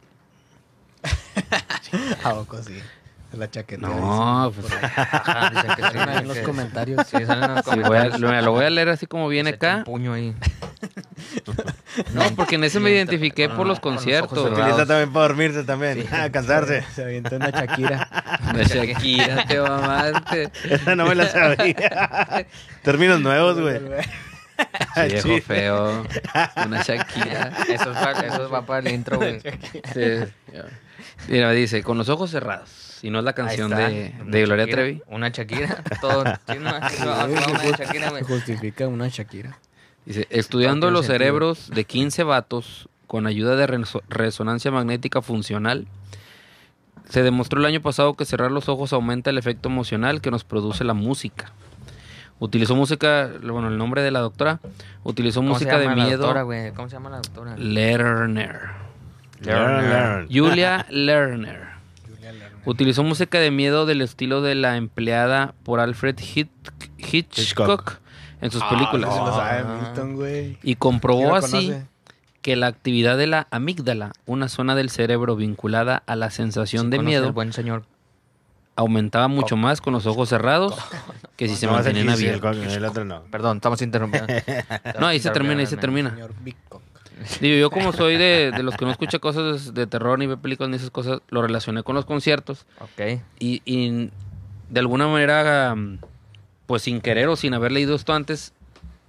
[2.25, 2.79] A poco sí.
[3.33, 3.87] La chaqueta.
[3.89, 7.07] No, pues, Ajá, dicen que sí, Salen ahí en los comentarios.
[7.07, 8.21] Sí, salen en los sí, voy a- comentarios.
[8.21, 9.77] lo, lo voy a leer así como viene Se acá.
[9.79, 10.35] un puño ahí.
[12.15, 14.31] No, porque en ese me identifiqué con por los conciertos.
[14.43, 14.59] cerrados.
[14.73, 16.83] Utiliza también para dormirse también, a cansarse.
[16.95, 18.09] Se avienta una Shakira.
[18.55, 20.51] De Shakira, te mamaste.
[20.71, 22.47] Esa no me la sabía.
[22.83, 23.79] Términos nuevos, güey.
[24.95, 26.07] Sí, viejo feo.
[26.67, 27.53] Una Shakira.
[27.69, 29.41] Eso, es para, eso va para el intro, güey.
[29.93, 30.25] Sí.
[31.29, 32.82] Mira, dice, con los ojos cerrados.
[33.03, 35.03] Y no es la canción de, de Gloria Shakira, Trevi.
[35.09, 35.83] Una Shakira.
[36.01, 36.25] Todo.
[36.25, 37.35] Sí, no, sí, no, no,
[37.69, 38.23] una Shakira, güey.
[38.23, 39.59] Justifica una Shakira.
[40.07, 45.87] Dice, estudiando los cerebros de 15 vatos con ayuda de reso- resonancia magnética funcional,
[47.09, 50.45] se demostró el año pasado que cerrar los ojos aumenta el efecto emocional que nos
[50.45, 51.53] produce la música.
[52.39, 54.59] Utilizó música, bueno, el nombre de la doctora,
[55.05, 56.19] utilizó ¿Cómo se música de la miedo.
[56.19, 56.73] doctora, güey?
[56.73, 57.57] ¿Cómo se llama la doctora?
[57.57, 58.61] Lerner.
[59.41, 60.27] Learn, learn.
[60.29, 60.87] Julia Lerner.
[60.87, 61.72] Julia Lerner.
[62.65, 66.49] Utilizó música de miedo del estilo de la empleada por Alfred Hitch-
[66.99, 67.99] Hitchcock, Hitchcock.
[68.41, 69.11] en sus películas.
[69.11, 69.81] No se lo sabe Ah.
[69.83, 70.59] Milton, güey.
[70.63, 71.87] Y comprobó ¿Quién lo así conoce?
[72.41, 76.91] que la actividad de la amígdala, una zona del cerebro vinculada a la sensación Sí,
[76.91, 77.85] de miedo, al buen señor.
[78.77, 80.75] aumentaba mucho más con los ojos cerrados
[81.37, 82.57] que si se No, ese mantenían abiertos.
[83.31, 84.33] Perdón, estamos interrumpiendo.
[85.01, 86.11] No, ahí se termina, ahí se termina.
[86.11, 86.83] Señor Big Cock.
[87.41, 90.37] Digo, yo como soy de, de los que no escucha cosas de terror ni ve
[90.37, 93.21] películas ni esas cosas, lo relacioné con los conciertos Ok.
[93.39, 94.11] y, y
[94.71, 95.99] de alguna manera, um,
[96.67, 98.53] pues sin querer o sin haber leído esto antes,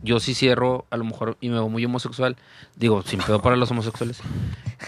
[0.01, 2.35] yo sí cierro, a lo mejor, y me veo muy homosexual,
[2.75, 4.19] digo, sin pedo para los homosexuales.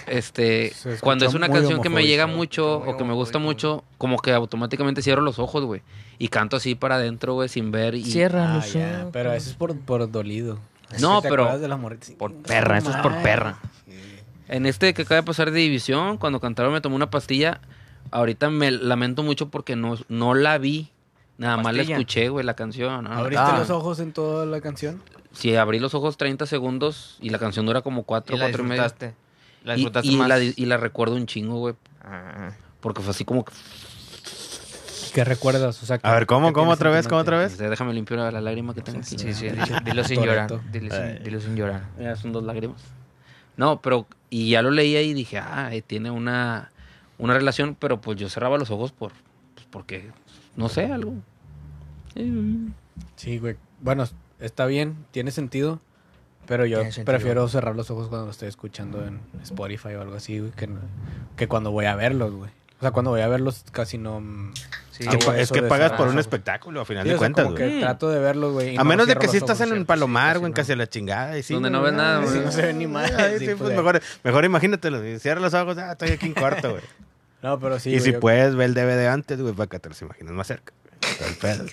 [0.07, 4.17] Este, cuando es una canción que me llega mucho o que me gusta mucho, como
[4.17, 5.81] que automáticamente cierro los ojos, güey,
[6.19, 9.09] y canto así para adentro, güey, sin ver y Cierra Ah, los ojos.
[9.13, 10.59] pero eso es por, por dolido.
[10.99, 11.97] No, ¿Te pero- de?
[12.01, 13.57] Sí, Por perra, eso es por perra.
[13.85, 13.93] Sí.
[14.47, 17.59] En este que acaba de pasar de división, cuando cantaron me tomé una pastilla.
[18.11, 20.91] Ahorita me lamento mucho porque no, no la vi.
[21.37, 23.03] Nada más la escuché, güey, la canción.
[23.05, 23.11] ¿no?
[23.11, 23.57] ¿Abriste Ah.
[23.59, 25.01] los ojos en toda la canción?
[25.33, 28.63] Si abrí los ojos 30 segundos y la canción dura como 4, Y la 4
[28.63, 28.83] y medio.
[28.83, 29.15] disfrutaste.
[29.65, 30.29] La Y, disfrutaste y más.
[30.29, 31.75] la, y la recuerdo un chingo, güey.
[32.03, 33.51] Ah, Porque fue así como que...
[35.15, 35.81] ¿Qué recuerdas?
[35.81, 37.07] O sea, A ver, ¿cómo, ¿qué cómo otra vez?
[37.07, 37.57] ¿Cómo otra vez?
[37.57, 39.17] déjame limpiar la lágrima que tengo aquí.
[39.17, 39.47] sí, sí.
[39.85, 40.59] Dilo sin llorar.
[40.73, 41.83] Dilo sin, dilo sin llorar.
[41.97, 42.81] Mira, son dos lágrimas.
[43.55, 44.07] No, pero...
[44.29, 46.69] Y ya lo leía y dije, ah, eh, tiene una,
[47.17, 49.13] una relación, pero pues yo cerraba los ojos por...
[49.53, 50.11] Pues porque,
[50.57, 51.13] no sé, algo.
[53.15, 53.55] Sí, güey.
[53.79, 54.03] Bueno,
[54.41, 55.79] está bien, tiene sentido.
[56.45, 60.39] Pero yo prefiero cerrar los ojos cuando lo estoy escuchando en Spotify o algo así,
[60.39, 60.67] güey, que,
[61.37, 62.51] que cuando voy a verlos, güey.
[62.79, 64.21] O sea, cuando voy a verlos casi no...
[64.97, 67.43] Sí, Que es que pagas por un espectáculo, a final Sí, de o sea, cuentas,
[67.45, 67.73] como güey.
[67.73, 68.75] que trato de verlos, güey.
[68.75, 70.55] A no menos de que sí estás en sí, el Palomar, sí, güey, en no.
[70.55, 71.37] casi a la chingada.
[71.37, 72.31] Y sí, Donde no ves nada, güey.
[72.33, 72.91] Sí, no se ve ni sí,
[73.39, 75.01] sí, pues, pues mejor, mejor imagínatelo.
[75.19, 76.81] Cierra los ojos, ah, estoy aquí en corto, güey.
[77.43, 79.77] No, pero sí, y güey, si yo- puedes ver el DVD antes, güey, para que
[79.79, 80.73] te los imagines más cerca.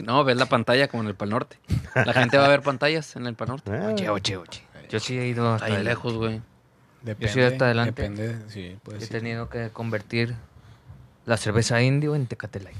[0.04, 1.56] No, ves la pantalla como en el Pal Norte.
[1.94, 3.70] La gente va a ver pantallas en el Pal Norte.
[3.72, 4.62] Ah, Oye, oye, oye.
[4.90, 6.42] Yo sí he ido hasta lejos, güey.
[7.02, 8.02] Depende, sí hasta adelante.
[8.02, 9.12] Depende, sí, pues He sí.
[9.12, 10.34] tenido que convertir
[11.24, 12.76] la cerveza indio en Tecate Light.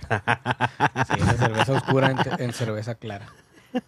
[0.00, 3.26] Sí, la cerveza oscura en, en cerveza clara.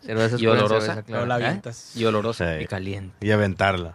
[0.05, 0.87] Cerveza Y olorosa.
[0.87, 1.27] cerveza clara.
[1.27, 1.45] la ¿Eh?
[1.45, 1.97] avientas.
[1.97, 2.57] Y olorosa.
[2.59, 2.65] Sí.
[2.65, 3.27] Y caliente.
[3.27, 3.95] Y aventarla.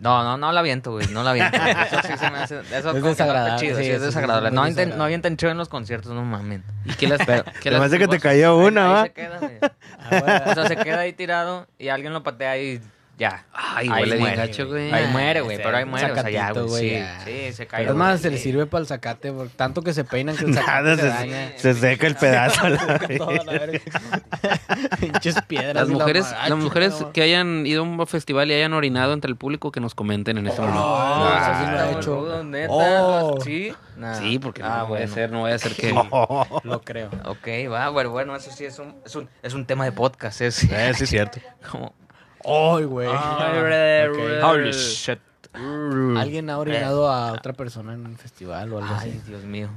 [0.00, 1.06] No, no, no la aviento, güey.
[1.08, 1.56] No la aviento.
[1.56, 2.60] Eso sí se me hace.
[2.60, 4.48] Eso no está desagradable, chido, sí, sí, es desagradable.
[4.48, 4.96] es No, desagradable.
[4.98, 6.64] no avienten chido en los conciertos, no mamen.
[6.84, 9.02] ¿Y qué las pero Que me hace que te cayó una, Ahí ¿va?
[9.04, 9.58] se queda, güey.
[9.62, 10.42] Ah, bueno.
[10.50, 12.80] O sea, se queda ahí tirado y alguien lo patea y
[13.18, 13.44] ya.
[13.52, 14.92] Ay, Ahí huele muere, gacho, güey.
[14.92, 16.10] Ahí muere, güey, pero ahí muere.
[16.12, 16.90] O sea, ya, sacatito, güey.
[16.90, 17.84] Sí, sí, se cae.
[17.86, 20.54] Es más, se le sirve para el zacate, por tanto que se peinan que el
[20.54, 21.52] zacate Nada, se, se, daña.
[21.56, 22.68] se seca el pedazo.
[22.68, 23.80] la Todo a la verga.
[25.00, 25.74] Pinches piedras.
[25.74, 27.12] Las la mujeres, las mujeres no.
[27.12, 30.38] que hayan ido a un festival y hayan orinado entre el público que nos comenten
[30.38, 30.82] en este momento.
[30.84, 32.14] Oh, No, eso sí sí lo está hecho.
[32.20, 32.72] rudo, neta.
[32.72, 33.40] Oh.
[33.42, 33.72] Sí.
[33.96, 34.14] Nah.
[34.14, 35.14] Sí, porque Ah, no voy a bueno.
[35.14, 35.92] ser, no voy a hacer que.
[36.64, 37.10] Lo creo.
[37.26, 40.40] Ok, va, bueno, bueno, eso sí es un, es un, es un tema de podcast,
[40.40, 41.38] es Eh, sí, es cierto.
[41.70, 41.94] como,
[42.44, 43.08] ¡Ay, güey!
[43.08, 44.44] Ok.
[44.44, 45.18] Holy shit.
[46.16, 49.22] ¿Alguien ha orinado a otra persona en un festival o algo Ay, así?
[49.30, 49.68] Dios mío.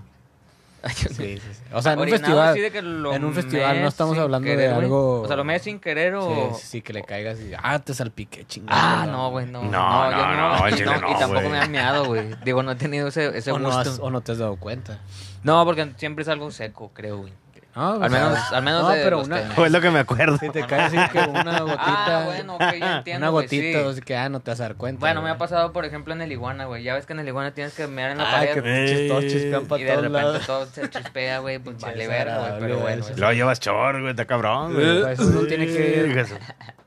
[0.83, 1.27] Ay, Dios mío.
[1.27, 1.63] Sí, sí, sí.
[1.73, 2.49] O sea, en un festival.
[2.49, 5.35] así de que lo en un festival, no estamos hablando de querer, algo- O sea,
[5.35, 6.27] lo mees sin querer o.
[6.53, 7.51] Sí, sí, sí, que le caigas y.
[7.61, 9.03] Ah, te salpiqué, chingada.
[9.03, 9.63] Ah, no, güey, no.
[9.63, 11.49] No, yo no, no, al chile no, Y tampoco güey.
[11.51, 12.35] me han meado, güey.
[12.43, 13.91] Digo, no he tenido ese, ese O no, gusto.
[13.91, 14.99] has- o no te has dado cuenta.
[15.43, 17.33] No, porque siempre es algo seco, creo, güey.
[17.79, 19.57] Ah, Al menos, al menos no, de pero los una- tenis.
[19.57, 20.37] O es lo que me acuerdo.
[20.39, 21.83] Si te cae así que una gotita.
[21.85, 23.85] Ah, bueno, ok, yo entiendo, Una güey, gotita, sí.
[23.85, 24.99] o sea, que ah, no te vas a dar cuenta.
[24.99, 25.33] Bueno, me güey.
[25.35, 26.81] ha pasado, por ejemplo, en el iguana, güey.
[26.83, 28.63] Ya ves que en el iguana tienes que mear en la Ah, que pared.
[28.63, 30.45] pinches todos chispean para Y de repente lados.
[30.47, 31.59] todo se chispea, güey.
[31.59, 32.59] Pues vale verga, güey.
[32.61, 33.01] Pero bueno.
[33.03, 33.11] eso.
[33.13, 34.97] eso- Lo llevas chor, güey, está cabrón, güey.
[34.97, 36.25] Entonces uno tiene que,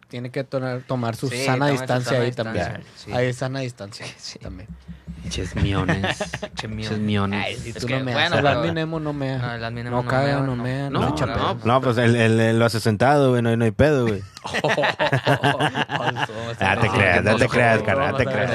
[0.09, 2.87] tiene que tomar, tomar su Sí, sana toma su distancia sana ahí distancia, también.
[2.96, 3.12] sí.
[3.12, 4.38] Ahí es sana distancia Sí.
[4.40, 4.68] también.
[5.22, 6.18] Pinches miones.
[6.54, 6.88] Che, mío.
[6.88, 7.44] Pinches miones.
[7.44, 9.38] Ay, si Es tú que, no me bueno, el admin emo no mea.
[9.38, 10.62] No, el admin emo no no caga, mea, no no.
[10.62, 11.54] mea, no, No, no.
[11.64, 14.22] No, pues él, él- él lo hace sentado, güey, no, no hay pedo, güey.
[16.61, 18.50] Ah, te creas, no te creas, carnal, te creas.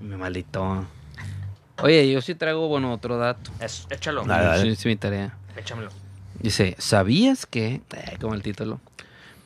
[0.00, 0.84] Me maldito.
[1.82, 3.50] Oye, yo sí traigo, bueno, otro dato.
[3.60, 4.24] Es- Échalo.
[4.24, 4.62] Dale, dale.
[4.62, 5.34] Sí, es mi tarea.
[5.56, 5.90] Échamelo.
[6.40, 8.80] Dice, ¿sabías que, eh, como el título,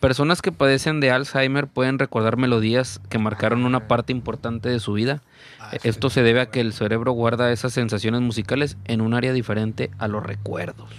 [0.01, 4.93] personas que padecen de Alzheimer pueden recordar melodías que marcaron una parte importante de su
[4.93, 5.23] vida?
[5.61, 5.79] Ah, Eh.
[5.85, 9.91] Esto se debe a que el cerebro guarda esas sensaciones musicales en un área diferente
[9.99, 10.91] a los recuerdos.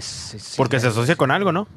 [0.00, 1.68] Sí, Porque se asocia con algo, ¿no?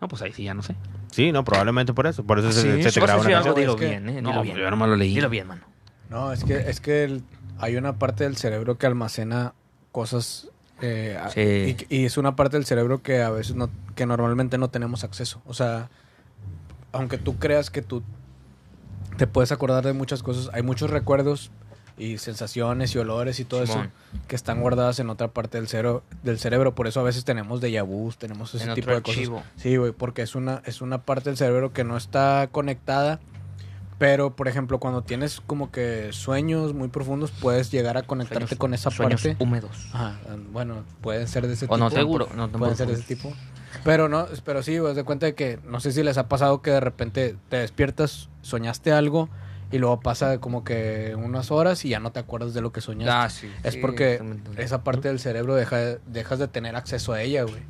[0.00, 0.76] No, pues ahí sí ya no sé.
[1.10, 2.24] Sí, no, probablemente por eso.
[2.24, 3.54] Por eso se, Sí, se te graba una canción.
[3.54, 4.22] dilo Es que- bien, eh.
[4.22, 4.70] No, Dilo yo bien.
[4.70, 5.14] nomás lo leí.
[5.14, 5.62] Dilo bien, mano.
[6.08, 7.24] No, es que, es que el-
[7.58, 9.54] hay una parte del cerebro que almacena
[9.92, 10.48] cosas
[10.82, 11.76] eh, Sí.
[11.88, 15.04] y, y es una parte del cerebro que a veces no, que normalmente no tenemos
[15.04, 15.40] acceso.
[15.46, 15.88] O sea,
[16.92, 18.02] aunque tú creas que tú
[19.16, 21.50] te puedes acordar de muchas cosas, hay muchos recuerdos
[21.98, 23.92] y sensaciones y olores y todo Simón.
[24.12, 26.74] eso que están guardadas en otra parte del cerebro, del cerebro.
[26.74, 29.28] Por eso a veces tenemos déjà vus, tenemos ese En tipo de cosas.
[29.56, 33.20] Sí, güey, porque es una, es una parte del cerebro que no está conectada.
[34.02, 38.58] Pero, por ejemplo, cuando tienes como que sueños muy profundos, puedes llegar a conectarte Sueños-
[38.58, 39.36] con esa sueños parte.
[39.40, 39.90] húmedos.
[39.92, 40.18] Ajá,
[40.52, 41.76] bueno, pueden ser de ese O tipo.
[41.78, 43.32] no te pro- no pueden ser de ese tipo.
[43.84, 46.62] Pero no, pero sí, güey, de cuenta de que no sé si les ha pasado
[46.62, 49.28] que de repente te despiertas, soñaste algo
[49.70, 52.80] y luego pasa como que unas horas y ya no te acuerdas de lo que
[52.80, 53.12] soñaste.
[53.14, 53.48] Ah, sí.
[53.62, 54.20] es sí, porque
[54.58, 55.76] esa parte del cerebro deja,
[56.08, 57.62] dejas de tener acceso a ella, güey.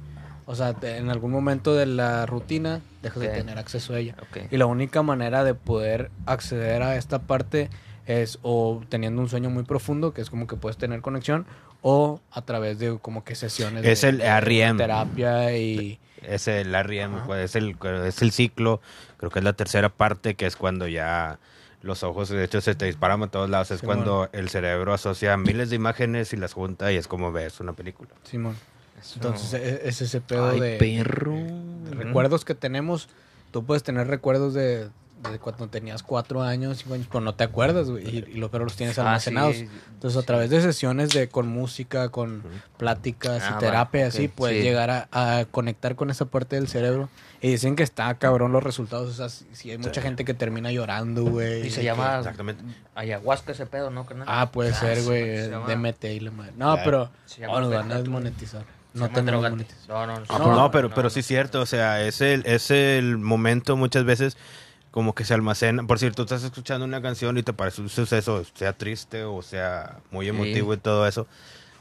[0.52, 4.16] O sea, te- en algún momento de la rutina dejas de tener acceso a ella.
[4.50, 7.70] Y la única manera de poder acceder a esta parte
[8.06, 11.46] es o teniendo un sueño muy profundo, que es como que puedes tener conexión,
[11.80, 14.76] o a través de como que sesiones Es de, el REM.
[14.76, 15.98] terapia y...
[16.20, 17.74] Es el REM, pues, es el,
[18.06, 18.80] es el ciclo.
[19.16, 21.38] Creo que es la tercera parte, que es cuando ya
[21.80, 23.70] los ojos, de hecho, se te disparan a todos lados.
[23.70, 27.32] Es Sí, cuando el cerebro asocia miles de imágenes y las junta y es como
[27.32, 28.10] ves una película.
[28.24, 28.54] Simón.
[29.02, 29.14] Eso.
[29.16, 31.34] Entonces e- es ese pedo Ay, de, perro.
[31.34, 33.08] de recuerdos que tenemos.
[33.50, 34.88] Tú puedes tener recuerdos de,
[35.30, 38.08] de cuando tenías cuatro años, cinco años, pero no te acuerdas, güey.
[38.08, 39.56] Y, y lo pero los tienes Ah, almacenados.
[39.56, 42.42] sí, Entonces, a través de sesiones de con música, con
[42.78, 44.62] pláticas Ah, y va, terapia, así, puedes sí.
[44.62, 45.08] llegar a,
[45.40, 47.08] a conectar con esa parte del cerebro.
[47.42, 49.10] Y dicen que está cabrón los resultados.
[49.10, 50.06] O sea, si, si hay mucha Sí.
[50.06, 51.66] gente que termina llorando, güey.
[51.66, 52.62] Y se llama Exactamente.
[52.94, 54.06] ayahuasca ese pedo, ¿no?
[54.26, 55.48] Ah, puede ser, sí, güey.
[55.50, 56.52] DMT y la madre.
[56.56, 57.10] No, pero.
[57.26, 58.62] Se llama Oh, nos van a desmonetizar.
[58.94, 59.50] No tenemos drogante.
[59.50, 59.88] monetización.
[59.88, 62.70] No, no, No, No, no, pero, pero sí es cierto, o sea, es el, es
[62.70, 64.36] el momento muchas veces
[64.90, 67.88] como que se almacena, por cierto, tú estás escuchando una canción y te parece un
[67.88, 71.26] suceso, sea triste o sea muy emotivo y todo eso,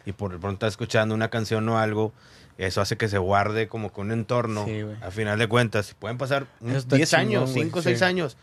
[0.06, 2.14] y por pronto estás escuchando una canción o algo,
[2.58, 6.18] eso hace que se guarde como que un entorno, Sí, a final de cuentas, pueden
[6.18, 7.90] pasar Eso unos está 10 chingón, años, güey, 5 o sí.
[7.90, 8.38] 6 años,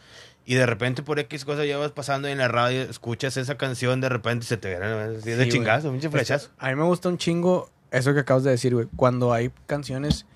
[0.45, 3.57] y de repente por X cosas ya vas pasando y en la radio, escuchas esa
[3.57, 6.51] canción, de repente se te viene así Sí, de chingazo, pinche flechazo.
[6.59, 8.89] A mí me gusta un chingo eso que acabas de decir, güey.
[8.97, 10.27] Cuando hay canciones,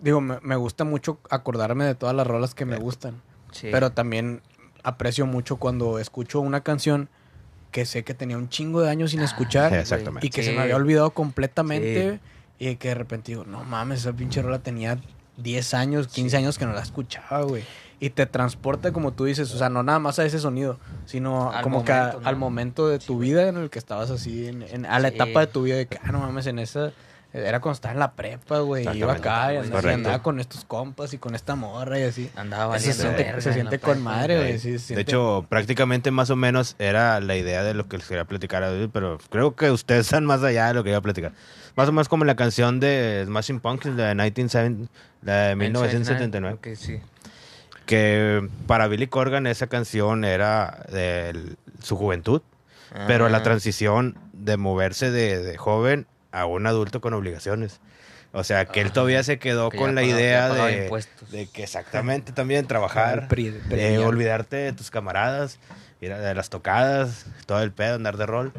[0.00, 3.20] digo, me, me gusta mucho acordarme de todas las rolas que me gustan.
[3.52, 3.68] Sí.
[3.72, 4.42] Pero también
[4.82, 7.08] aprecio mucho cuando escucho una canción
[7.72, 10.26] que sé que tenía un chingo de años sin escuchar Sí, exactamente.
[10.26, 10.50] y que Sí.
[10.50, 12.20] se me había olvidado completamente
[12.58, 14.98] y que de repente digo, no mames, esa pinche rola tenía
[15.36, 17.64] 10 años, 15 años que no la escuchaba, güey.
[17.98, 21.50] Y te transporta, como tú dices, o sea, no nada más a ese sonido, sino
[21.50, 22.28] Al como que a- momento, ¿no?
[22.28, 25.14] al momento de tu vida en el que estabas así, en, en- a la Sí.
[25.14, 26.92] etapa de tu vida de que, ah, no mames, en esa...
[27.32, 28.84] Era cuando estaba en la prepa, güey.
[28.96, 32.30] Iba acá y andaba, y andaba con estos compas y con esta morra y así.
[32.34, 34.10] Andaba se siente, se en siente con prepa.
[34.10, 34.58] madre, güey.
[34.58, 34.78] Sí.
[34.78, 38.24] sí, De hecho, prácticamente más o menos era la idea de lo que les quería
[38.24, 41.32] platicar, hoy, pero creo que ustedes están más allá de lo que iba a platicar.
[41.74, 44.90] Más o menos como la canción de Smashing Pumpkins, la de, 1970,
[45.22, 47.00] la de 1979, Ok, sí.
[47.86, 52.42] Que para Billy Corgan esa canción era de su juventud,
[53.06, 53.42] pero la Ah.
[53.42, 57.80] transición de moverse de, de joven a un adulto con obligaciones.
[58.32, 62.32] O sea, que él todavía se quedó Que con la pagaba- idea de, que exactamente
[62.32, 63.28] también trabajar,
[63.70, 65.58] eh, olvidarte de tus camaradas,
[66.02, 68.52] ir a de las tocadas, todo el pedo, andar de rol.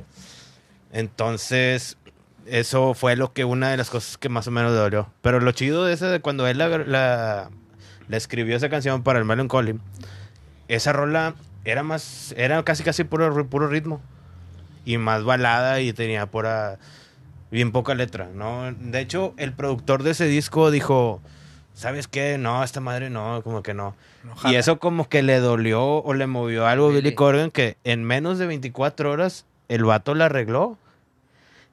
[0.91, 1.97] Entonces,
[2.45, 5.11] eso fue lo que una de las cosas que más o menos le dolió.
[5.21, 7.49] Pero lo chido de ese de cuando él la, la-
[8.07, 9.79] la escribió esa canción para el Melancholy,
[10.67, 14.01] esa rola era más, era casi casi puro, puro ritmo.
[14.85, 16.79] Y más balada y tenía pura,
[17.51, 18.71] bien poca letra, ¿no?
[18.71, 21.21] De hecho, el productor de ese disco dijo,
[21.73, 22.37] ¿sabes qué?
[22.37, 23.95] No, esta madre no, como que no.
[24.45, 27.15] Y eso como que le dolió o le movió algo a Billy Billy.
[27.15, 30.77] Corgan que en menos de 24 horas el vato la arregló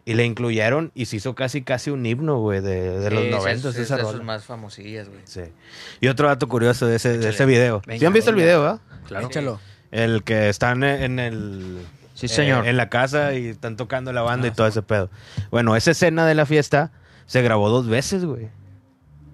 [0.07, 3.27] y le incluyeron y se hizo casi casi un himno, güey, de, de los Sí,
[3.29, 4.13] sí, 90 sí, esa es de rola.
[4.19, 5.21] sus más famosillas, güey.
[5.25, 5.41] Sí.
[6.01, 7.81] Y otro dato curioso de ese, de ese video.
[7.85, 8.81] ¿Sí Venga, han visto el video, va?
[9.07, 9.27] Claro.
[9.29, 9.61] Échalo.
[9.91, 11.79] El que están en el...
[12.15, 12.67] Sí, eh, señor.
[12.69, 15.11] en la casa y están tocando la banda Ah, y todo ese pedo.
[15.51, 16.93] Bueno, esa escena de la fiesta
[17.27, 18.49] se grabó dos veces, güey.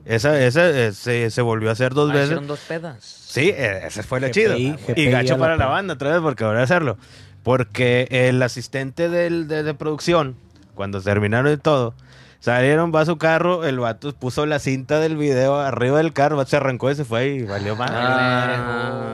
[0.06, 2.26] Esa, esa eh, se, se volvió a hacer dos Ah, veces.
[2.28, 2.96] hicieron dos pedas.
[3.04, 4.54] Sí, eh, ese fue lo GPI, chido.
[4.54, 6.96] GPI y gacho la para la banda otra vez porque voy a hacerlo.
[7.42, 10.37] Porque el asistente del, de, de producción,
[10.80, 11.92] cuando terminaron de todo,
[12.38, 16.36] salieron, va a su carro, el vato puso la cinta del video arriba del carro,
[16.36, 17.90] el vato se arrancó y se fue y valió más.
[17.92, 19.12] Ah,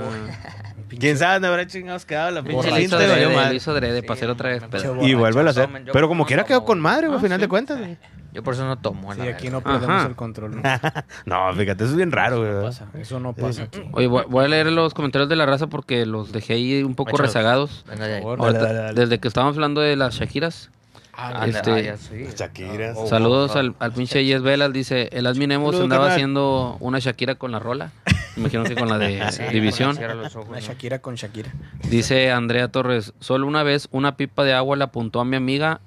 [1.01, 3.49] ¿Quién sabe dónde habrá chingados quedado la pinche lo Borracho hizo cinta y valió madre.
[3.51, 4.63] lo hizo adrede para Sí, hacer otra vez
[4.95, 5.69] me- Y vuelve a hacer.
[5.93, 7.43] Pero como eso quiera quedó con madre, güey, Ah, al final sí.
[7.43, 7.79] de cuentas.
[7.79, 7.97] güey.
[8.33, 9.13] Yo por eso no tomo.
[9.13, 10.07] Sí, la aquí no perdemos Ajá.
[10.09, 10.63] el control.
[10.63, 10.63] No,
[11.27, 12.53] No, fíjate, eso es bien raro, güey.
[12.53, 12.87] no pasa.
[12.95, 13.81] Eso no pasa aquí.
[13.93, 16.95] Oye, voy, voy a leer los comentarios de la raza porque los dejé ahí un
[16.95, 17.85] poco rezagados.
[17.89, 18.39] Venga favor.
[18.41, 19.01] Dale, dale, dale.
[19.01, 20.71] Desde que estábamos hablando de las Shakiras.
[21.19, 22.27] Ah, este, ah, ya, sí.
[22.37, 22.93] Shakira.
[22.95, 24.73] Oh, Saludos oh, al, al pinche Yes Velas.
[24.73, 26.15] Dice, el admin Emo se Saludos, andaba carnal.
[26.17, 27.91] haciendo una Shakira con la rola.
[28.37, 29.97] Imagino que con la de Sí, División.
[29.99, 30.61] ojos, Una ¿no?
[30.61, 31.51] Shakira con Shakira.
[31.89, 35.81] Dice Andrea Torres, solo una vez una pipa de agua le apuntó a mi amiga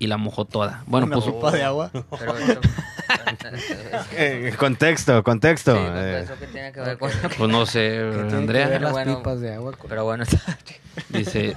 [0.00, 0.82] y la mojó toda.
[0.86, 1.90] Bueno, Una pues copa de agua.
[2.18, 2.60] Pero eso...
[4.16, 5.74] Eh, contexto, contexto.
[5.76, 6.20] Sí, eh.
[6.24, 7.10] eso que tiene que ver con...
[7.38, 8.80] pues no sé, ¿Qué tiene que ver Andrea.
[8.80, 10.24] las Bueno, pipas de agua con- Pero bueno,
[11.10, 11.56] Dice,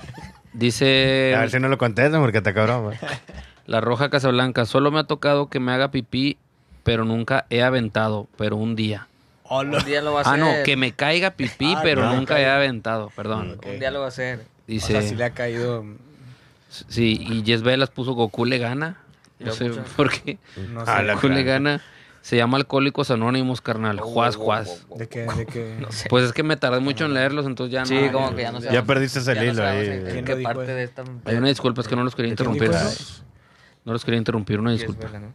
[0.58, 2.94] dice a ver si no lo contestan porque te cabrón.
[3.66, 6.38] la Roja Casablanca, solo me ha tocado que me haga pipí,
[6.84, 9.08] pero nunca he aventado, pero un día.
[9.50, 10.34] un día lo va a hacer.
[10.34, 13.60] Ah, no, que me caiga pipí, Ah, pero nunca he aventado, perdón.
[13.66, 14.46] Un día lo va a hacer.
[14.68, 15.84] Dice, O sea, si le ha caído.
[16.70, 18.98] sí, y Yes Velas puso Goku le gana.
[19.40, 20.38] No sé por qué.
[20.74, 21.14] No sé.
[21.14, 21.82] Goku le gana.
[22.26, 24.00] Se llama Alcohólicos Anónimos, carnal.
[24.00, 24.84] Oh, Juaz, oh, juaz.
[24.90, 24.98] oh, oh.
[24.98, 25.28] De que.
[25.28, 25.78] De que...
[25.80, 26.10] No sé.
[26.10, 27.86] Pues es que me tardé mucho en leerlos, entonces ya no.
[27.86, 28.74] Sí, como que ya no sé.
[28.74, 30.18] Ya perdiste no hilo sabemos ahí, en- güey.
[30.18, 30.72] en ¿Quién qué parte eso?
[30.72, 31.04] de esta...
[31.26, 32.76] Hay una disculpa, es que no los quería ¿Quién interrumpir.
[32.76, 33.24] eso?
[33.84, 35.08] No los quería interrumpir, una disculpa.
[35.20, 35.34] ¿no?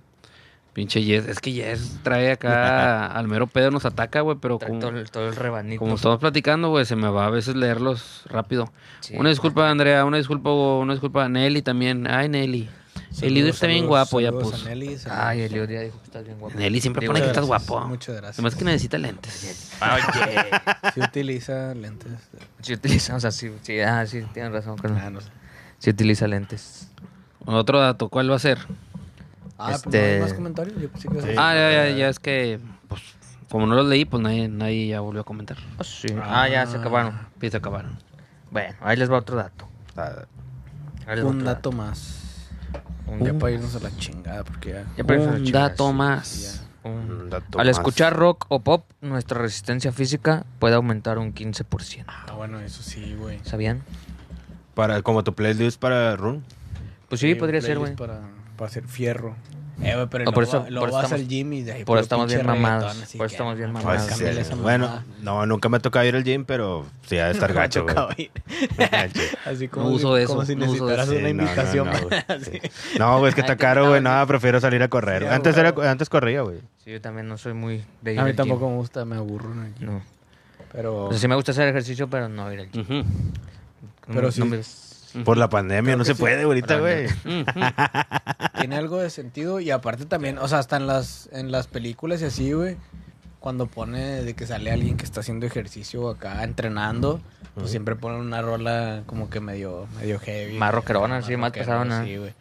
[0.73, 1.29] Pinche Yes.
[1.29, 5.09] Es que Yes trae acá al mero pedo, nos ataca, güey, pero como, todo, el,
[5.13, 5.79] todo el rebanito.
[5.79, 8.73] como estamos platicando, güey, se me va a veces leerlos rápido.
[8.99, 9.15] Sí.
[9.17, 11.29] Una disculpa, Andrea, una disculpa, una disculpa.
[11.29, 12.09] Nelly también.
[12.11, 12.69] Ay, Nelly.
[13.23, 14.63] El Lido está bien Saludos, guapo, ya saludos pues.
[14.63, 15.25] a Nelly, saludos.
[15.25, 16.57] Ay, Elio ya dijo que estás bien guapo.
[16.59, 17.89] Nelly siempre Digo, pone que Muchas estás gracias, guapo.
[17.89, 18.39] Muchas gracias.
[18.39, 19.73] Además que necesita lentes.
[19.83, 20.93] Oye.
[20.95, 22.13] Sí utiliza lentes.
[22.63, 24.77] Si utiliza, o sea, sí, sí, ah, sí, tienes razón.
[25.03, 25.29] Ah, no sé.
[25.79, 26.89] Sí utiliza lentes.
[27.47, 28.59] Otro dato, ¿cuál va a ser?
[29.59, 30.81] Ah, pues Este- no hay más comentarios.
[30.81, 31.29] Yo pensé que Sí.
[31.37, 33.03] Ah, ya, ya, ya, es que, pues,
[33.51, 35.59] como no los leí, pues nadie, nadie ya volvió a comentar.
[35.79, 36.09] Oh, sí.
[36.23, 37.19] Ah, ya se acabaron.
[37.43, 37.99] Y se acabaron.
[38.51, 39.69] Bueno, ahí les va otro dato.
[39.97, 40.13] Ah,
[41.07, 42.19] Ahí les va Un dato más.
[43.11, 44.85] Un, para irnos a la chingada, porque ya.
[44.97, 46.63] Ya para irnos a la Un chingada, dato más.
[46.83, 47.77] Un- un dato Al más.
[47.77, 52.05] escuchar rock o pop, nuestra resistencia física puede aumentar un 15%.
[52.07, 53.39] Ah, bueno, eso sí, güey.
[53.43, 53.83] ¿Sabían?
[54.75, 56.43] Para, como tu playlist para Run.
[57.09, 57.95] Pues sí, podría ser, güey.
[57.97, 59.35] playlist Para, para hacer fierro.
[59.83, 61.97] Eh, pero luego, por eso- va- luego por eso al gym y de ahí por
[61.97, 64.07] eso estamos bien mamados, por eso que, estamos bien no, mamados.
[64.19, 64.55] Pues, sí.
[64.61, 67.85] Bueno, no, nunca me ha tocado ir al gym, pero sí ha de estar gacho,
[67.87, 68.31] güey.
[69.47, 71.89] Así como, No uso si, eso, como si no necesitaras una no, no, invitación.
[71.89, 72.61] no, güey.
[72.99, 74.01] No, es que está caro, güey.
[74.03, 75.27] Nada, prefiero salir a correr.
[75.29, 75.67] Antes, güey.
[75.67, 76.59] era, antes corría, güey.
[76.85, 79.55] Sí, yo también no soy muy de ir A mí tampoco me gusta, me aburro.
[79.55, 79.65] ¿no?
[79.81, 80.03] No.
[80.73, 82.85] Pero, O sea, sí me gusta hacer ejercicio, pero no ir al gym.
[84.07, 84.41] No Pero sí.
[85.25, 86.21] Por la pandemia, Creo no se sí.
[86.21, 87.07] puede ahorita, güey.
[88.59, 92.23] tiene algo de sentido y aparte también, o sea, hasta en las, en las películas
[92.23, 92.77] y así, güey,
[93.41, 97.21] cuando pone de que sale alguien que está haciendo ejercicio acá entrenando,
[97.55, 100.57] pues siempre ponen una rola como que medio, medio heavy.
[100.59, 102.05] Más rockerona, sí, más rockerona, pesadona.
[102.05, 102.35] Sí, güey.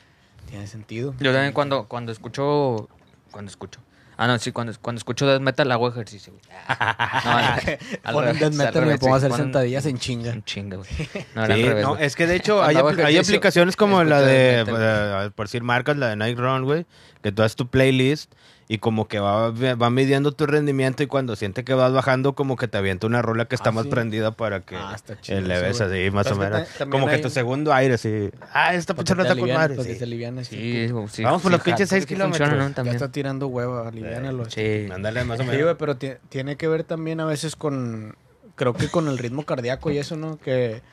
[0.49, 1.15] Tiene sentido.
[1.19, 2.89] Yo también cuando, cuando escucho...
[3.32, 3.79] Cuando escucho...
[4.21, 6.43] Ah, no, sí, cuando, cuando escucho death metal hago ejercicio, güey.
[7.25, 10.31] No, al- al Ponen revés, death al metal me pongo a hacer sentadillas en chinga.
[10.33, 10.89] Un chinga, güey.
[11.35, 12.04] No, era al Sí, revés, no, güey.
[12.06, 14.41] es que de hecho hay, Cuando hago apli- hay ejercicio, aplicaciones como la escucho de,
[14.58, 15.25] death metal.
[15.27, 16.85] eh, por decir marcas, la de Night Run, güey,
[17.23, 18.33] que tú haces tu playlist
[18.72, 22.56] y como que va, va midiendo tu rendimiento y cuando siente que vas bajando como
[22.56, 23.90] que te avienta una rola que está Ah, más ¿sí?
[23.90, 26.67] prendida para que Ah, chido le ves así más Pero o menos.
[26.88, 28.30] Como que hay- tu segundo aire así.
[28.54, 29.76] Ah, esta pinche está con madre.
[29.84, 29.96] sí.
[29.96, 30.88] Sí, sí.
[31.10, 32.60] sí, Vamos por sí, los pinches jala, seis sí funciona, kilómetros.
[32.60, 32.70] ¿no?
[32.70, 32.96] Ya También.
[32.96, 34.46] está tirando hueva, aliviánalo.
[34.52, 34.88] Sí.
[34.94, 35.63] Ándale, más o Sí, menos.
[35.63, 38.15] güey, pero ti- tiene que ver también a veces con,
[38.56, 40.38] creo que con el ritmo cardíaco y eso, ¿no?
[40.38, 40.84] Que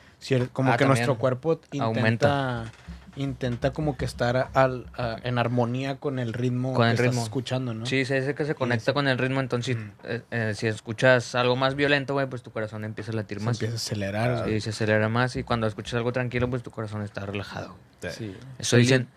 [0.51, 2.71] como Ah, que nuestro cuerpo intenta, Aumenta.
[3.17, 7.07] Intenta como que estar al, a- en armonía con el ritmo Con que el estás
[7.07, 7.23] ritmo.
[7.23, 7.85] escuchando, ¿no?
[7.85, 11.55] Sí, se dice que se conecta con el ritmo, entonces eh, eh, si escuchas algo
[11.55, 13.55] más violento, güey, pues tu corazón empieza a latir Se más.
[13.57, 14.43] empieza a acelerar.
[14.43, 14.55] güey.
[14.55, 17.75] Sí, se acelera más y cuando escuchas algo tranquilo, pues tu corazón está relajado.
[18.11, 18.35] Sí.
[18.59, 19.07] Eso dicen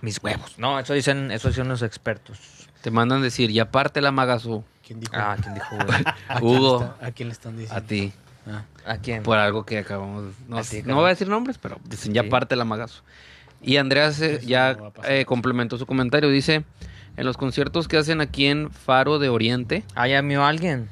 [0.00, 0.58] mis huevos.
[0.58, 2.38] No, eso dicen, eso dicen los expertos.
[2.80, 4.64] Te mandan decir, ya parte la magazo.
[4.86, 5.12] ¿Quién dijo?
[5.14, 6.02] Ah, ¿quién dijo, güey?
[6.28, 6.80] ¿A quién Hugo.
[6.82, 7.76] está- ¿A quién le están diciendo?
[7.76, 8.12] A ti.
[8.46, 8.64] Ah.
[8.86, 9.22] ¿A quién?
[9.22, 10.32] Por algo que acabamos.
[10.48, 12.28] No, A ti, no voy a decir nombres, pero dicen ya Sí.
[12.28, 13.02] parte la magazo.
[13.62, 16.30] Y Andrea se- ya no eh, complementó su comentario.
[16.30, 16.64] Dice:
[17.16, 19.84] En los conciertos que hacen aquí en Faro de Oriente.
[19.94, 20.88] Ah, ya mió a alguien.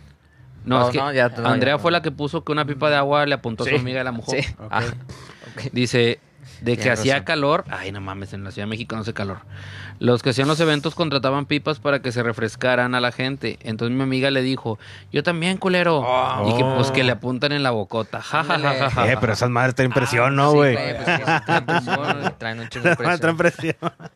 [0.64, 2.90] No, No, es que no, ya- no, Andrea fue la que puso que una pipa
[2.90, 4.32] de agua le apuntó a su amiga y la mojó.
[4.32, 4.40] Sí.
[4.70, 4.82] Ah,
[5.54, 5.62] ok.
[5.72, 6.20] Dice,
[6.60, 7.24] de que hacía razón.
[7.26, 9.38] calor, ay no mames, en la Ciudad de México no hace calor.
[10.00, 13.58] Los que hacían los eventos contrataban pipas para que se refrescaran a la gente.
[13.62, 14.78] Entonces mi amiga le dijo,
[15.12, 16.06] yo también, culero.
[16.46, 18.20] Y que pues que le apuntan en la bocota.
[18.22, 20.74] Ja, ja, ja, ja, ja, Eh, pero esas madres traen presión, ¿no, güey?
[20.76, 23.74] pues sí, sí, traen presión, traen un chingo de Esas madres traen presión.
[23.80, 24.08] presión.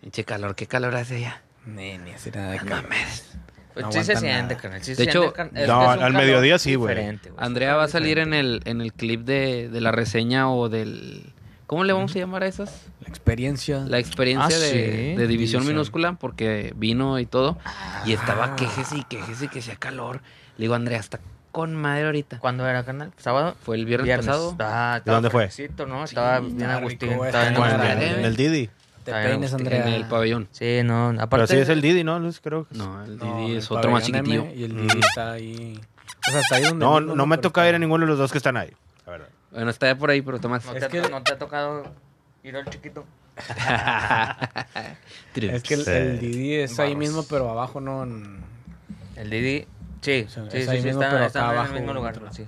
[0.00, 1.42] Pinche calor, qué calor hace allá.
[1.66, 2.82] Ni, ni hace nada de No calor.
[2.84, 3.26] mames.
[3.74, 4.82] Pues No sí se siente, carnal.
[4.82, 5.62] sí De se hecho, siente, carnal.
[5.62, 7.18] Es no, que es un al mediodía sí, güey.
[7.36, 11.32] Andrea va a salir en el, en el clip de, de la reseña o del...
[11.70, 12.88] ¿Cómo le vamos a llamar a esas?
[13.00, 13.78] La experiencia.
[13.86, 14.76] La experiencia Ah, de, sí.
[14.76, 15.66] de división, División.
[15.68, 17.58] minúscula, porque vino y todo.
[18.04, 18.14] Y Ah.
[18.18, 20.16] estaba quejese y quejese que hacía calor.
[20.56, 21.20] Le digo, Andrea, está
[21.52, 22.40] con madre ahorita.
[22.40, 23.12] ¿Cuándo era, carnal?
[23.18, 23.54] ¿Sábado?
[23.62, 24.56] Fue el viernes, pasado.
[24.58, 25.48] Ah, dónde fue?
[25.86, 26.02] ¿no?
[26.02, 27.12] Estaba bien Agustín.
[27.12, 28.68] Estaba en el- en el Didi.
[29.04, 29.86] Te peines, Andrea.
[29.86, 30.48] En el pabellón.
[30.50, 31.28] Sí, no, aparte...
[31.30, 32.18] Pero sí es el Didi, ¿no?
[32.18, 32.40] Luis?
[32.40, 32.80] Creo que sí.
[32.80, 34.42] No, el No, Didi el es otro más chiquitillo.
[34.42, 35.80] M Y el Didi está ahí.
[36.26, 36.84] O sea, está ahí donde.
[36.84, 38.72] No, no me toca ir a ninguno de los dos que están ahí.
[39.06, 39.28] La verdad.
[39.50, 40.64] Bueno, está por ahí, pero está más.
[40.64, 41.84] ¿No, Es te, que- ¿No te ha tocado
[42.42, 43.04] ir al chiquito?
[45.34, 48.02] Es que el, Didi es ahí mismo, pero abajo no.
[48.02, 48.40] en-
[49.16, 49.66] El Didi...
[50.02, 51.74] Sí, O sea, sí, es sí, ahí sí, mismo, está, pero está acá en abajo,
[51.74, 52.20] el mismo lugar.
[52.32, 52.46] Sí.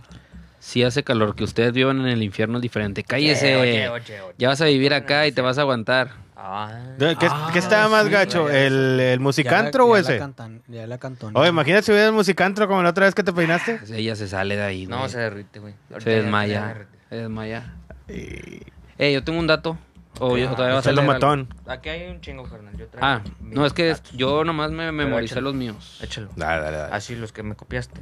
[0.58, 3.02] Si hace calor, que ustedes vivan en el infierno es diferente.
[3.04, 3.56] Cállese.
[3.56, 4.34] Oye, oye, oye.
[4.38, 6.12] Ya vas a vivir acá y te vas a aguantar.
[6.44, 6.76] Ah.
[6.98, 8.48] ¿Qué, qué Ah, estaba más sí, gacho?
[8.48, 8.58] ya.
[8.66, 10.18] ¿El, el Ya la- musicantro o ya la ese?
[10.18, 11.30] cantan- ya la cantó.
[11.34, 13.76] Oye, imagínate si hubiera el musicantro como la otra vez que te peinaste.
[13.78, 14.86] Pues Ella se sale de ahí.
[14.88, 15.08] No, güey.
[15.10, 15.74] se derrite, güey.
[15.98, 16.86] Se desmaya.
[17.08, 17.74] Se desmaya.
[18.08, 19.78] Eh, yo tengo un dato.
[20.20, 21.48] O yo todavía vas a leer matón.
[21.66, 22.76] Aquí hay un chingo, carnal.
[22.76, 24.12] Yo traigo Ah, no, es que datos.
[24.12, 25.48] yo nomás me memoricé échalo.
[25.48, 25.98] los míos.
[26.02, 26.28] Échalo.
[26.36, 26.94] Dale, dale, dale.
[26.94, 28.00] Así los que me copiaste.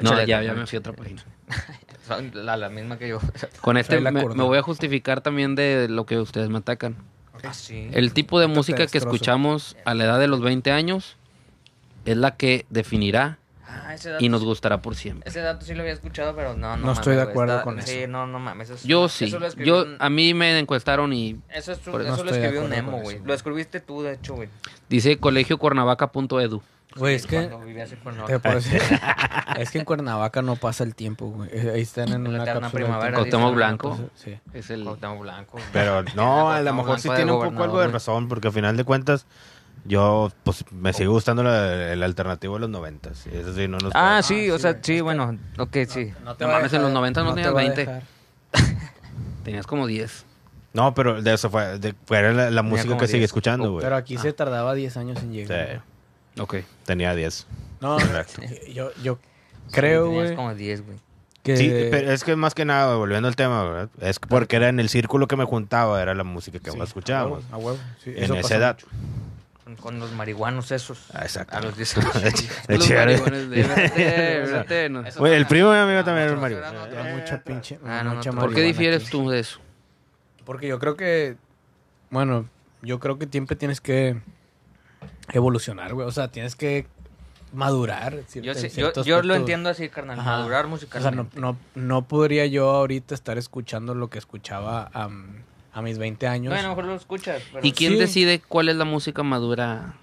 [0.00, 1.22] No, Échale, ya, ya me fui a otra página.
[2.06, 3.20] Son la, la misma que yo.
[3.62, 6.96] Con este me, me voy a justificar también de lo que ustedes me atacan.
[7.48, 7.88] Ah, sí.
[7.92, 11.16] El tipo de música que escuchamos a la edad de los 20 años
[12.04, 13.38] es la que definirá
[13.72, 15.28] Ah, y nos sí- gustará por siempre.
[15.28, 16.76] Ese dato sí lo había escuchado, pero no, no.
[16.76, 18.08] No mames, estoy de acuerdo está- con Sí, eso.
[18.08, 18.68] no, no mames.
[18.68, 19.26] Eso es- Yo sí.
[19.26, 22.30] Eso lo escribió Yo un- a mí me encuestaron y Eso, es eso no lo
[22.30, 23.20] escribió un con güey.
[23.24, 24.48] Lo escribiste tú, de hecho, güey.
[24.88, 26.62] dice colegiocuernavaca.edu.
[26.96, 27.48] Güey, es que.
[27.48, 28.38] Cuando vivías en Cuernavaca.
[28.40, 28.58] te
[29.62, 31.48] es que en Cuernavaca no pasa el tiempo, güey.
[31.52, 33.14] Eh, Ahí están en una eterna primavera.
[33.16, 34.10] Cuauhtémoc Blanco.
[34.16, 34.36] Sí.
[34.52, 35.58] Es el Cuauhtémoc Blanco.
[35.72, 38.76] Pero no, a lo mejor sí tiene un poco algo de razón, porque al final
[38.76, 39.26] de cuentas,
[39.84, 43.26] yo pues me sigue gustando la- el alternativo de los noventas.
[43.28, 44.82] Eso sí, no nos Ah, sí, sí, o sea, güey.
[44.84, 46.12] sí, bueno, ok, sí.
[46.24, 47.80] No No mames, en los 90 no te tenías va a 20.
[47.86, 48.02] dejar.
[49.44, 50.26] tenías como 10.
[50.72, 53.28] No, pero de eso fue, de, fue la, la música que sigue 10.
[53.30, 53.82] escuchando, güey.
[53.82, 55.68] Pero aquí se tardaba 10 años en llegar.
[55.68, 55.80] Sí,
[56.40, 56.56] Ok.
[56.84, 57.46] tenía 10.
[57.80, 58.42] No, Correcto.
[58.72, 59.18] yo, yo
[59.70, 60.98] creo, güey, como 10, güey.
[61.42, 61.56] que...
[61.56, 63.88] Sí, pero es que más que nada, volviendo al tema, ¿verdad?
[64.00, 66.76] es que porque era en el círculo que me juntaba, era la música que Sí,
[66.76, 67.44] más escuchábamos.
[67.50, 68.74] A huevo, a huevo, sí, En eso esa edad.
[68.76, 68.86] mucho.
[69.64, 71.06] Con, con los marihuanos esos.
[71.14, 71.56] Ah, exacto.
[71.56, 72.12] A los 10 años.
[72.66, 73.62] De Los hecho, era- marihuanes de-
[74.52, 75.04] vete, no.
[75.16, 77.78] Güey, el primo de mi amigo también era suena Ya otro- mucha pinche...
[77.86, 79.10] Ah, no, mucha no, ¿Por qué difieres aquí.
[79.12, 79.60] tú de eso?
[80.44, 81.36] Porque yo creo que...
[82.10, 82.48] Bueno,
[82.82, 84.20] yo creo que siempre tienes que
[85.32, 86.06] evolucionar, güey.
[86.06, 86.86] O sea, tienes que
[87.52, 88.20] madurar.
[88.28, 88.54] cierta- Yo,
[89.02, 90.20] sí- yo, lo entiendo así, carnal.
[90.20, 90.38] Ajá.
[90.38, 91.40] Madurar O sea, no, musicalmente.
[91.40, 95.42] no, no podría yo ahorita estar escuchando lo que escuchaba am,
[95.72, 96.52] a mis 20 años.
[96.52, 97.42] Bueno, a lo mejor lo escuchas.
[97.52, 97.98] Pero ¿Y quién Sí.
[97.98, 99.94] decide cuál es la música madura?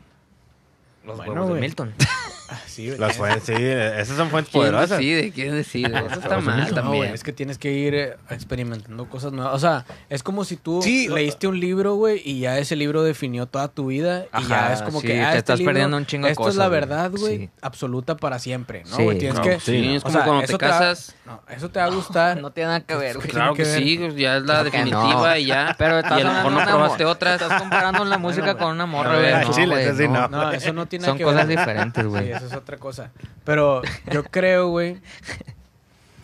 [1.05, 1.61] Los Bueno, huevos de.
[1.61, 1.93] Milton.
[2.67, 2.91] Sí.
[2.97, 4.97] Las fuentes, sí, esas son fuentes ¿Quién poderosas.
[4.99, 5.31] decide?
[5.31, 5.87] ¿Quién decide?
[6.05, 6.97] Eso está mal No, también.
[6.97, 9.53] güey, es que tienes que ir eh, experimentando cosas nuevas.
[9.53, 12.75] O sea, es como si tú Sí, o- leíste un libro, güey, y ya ese
[12.75, 14.25] libro definió toda tu vida.
[14.39, 15.13] y ya Ajá, es como sí, que.
[15.13, 17.37] te ah, este estás libro, perdiendo un chingo de Esto es cosas, la verdad, güey,
[17.37, 17.49] Sí.
[17.61, 18.95] absoluta para siempre, ¿no?
[18.95, 19.17] Sí, güey?
[19.17, 19.59] Tienes no, que.
[19.59, 21.15] sí, es o como sea, cuando eso te va- casas.
[21.25, 22.41] no, eso te va a gustar.
[22.41, 23.27] No tiene nada que ver, güey.
[23.27, 24.15] Claro que, tiene que sí, ver.
[24.15, 25.37] ya es la que definitiva no.
[25.37, 25.75] y ya.
[25.77, 27.41] Pero estás a lo hablando mejor no de una probaste otras.
[27.41, 29.31] Estás comparando la música con una morra, No, güey.
[29.33, 29.39] No,
[29.77, 30.27] eso no.
[30.27, 31.57] No, eso no tiene Son que cosas ver.
[31.57, 32.36] diferentes, güey.
[32.37, 33.11] Eso es otra cosa.
[33.43, 33.81] Pero
[34.11, 34.97] yo creo, güey.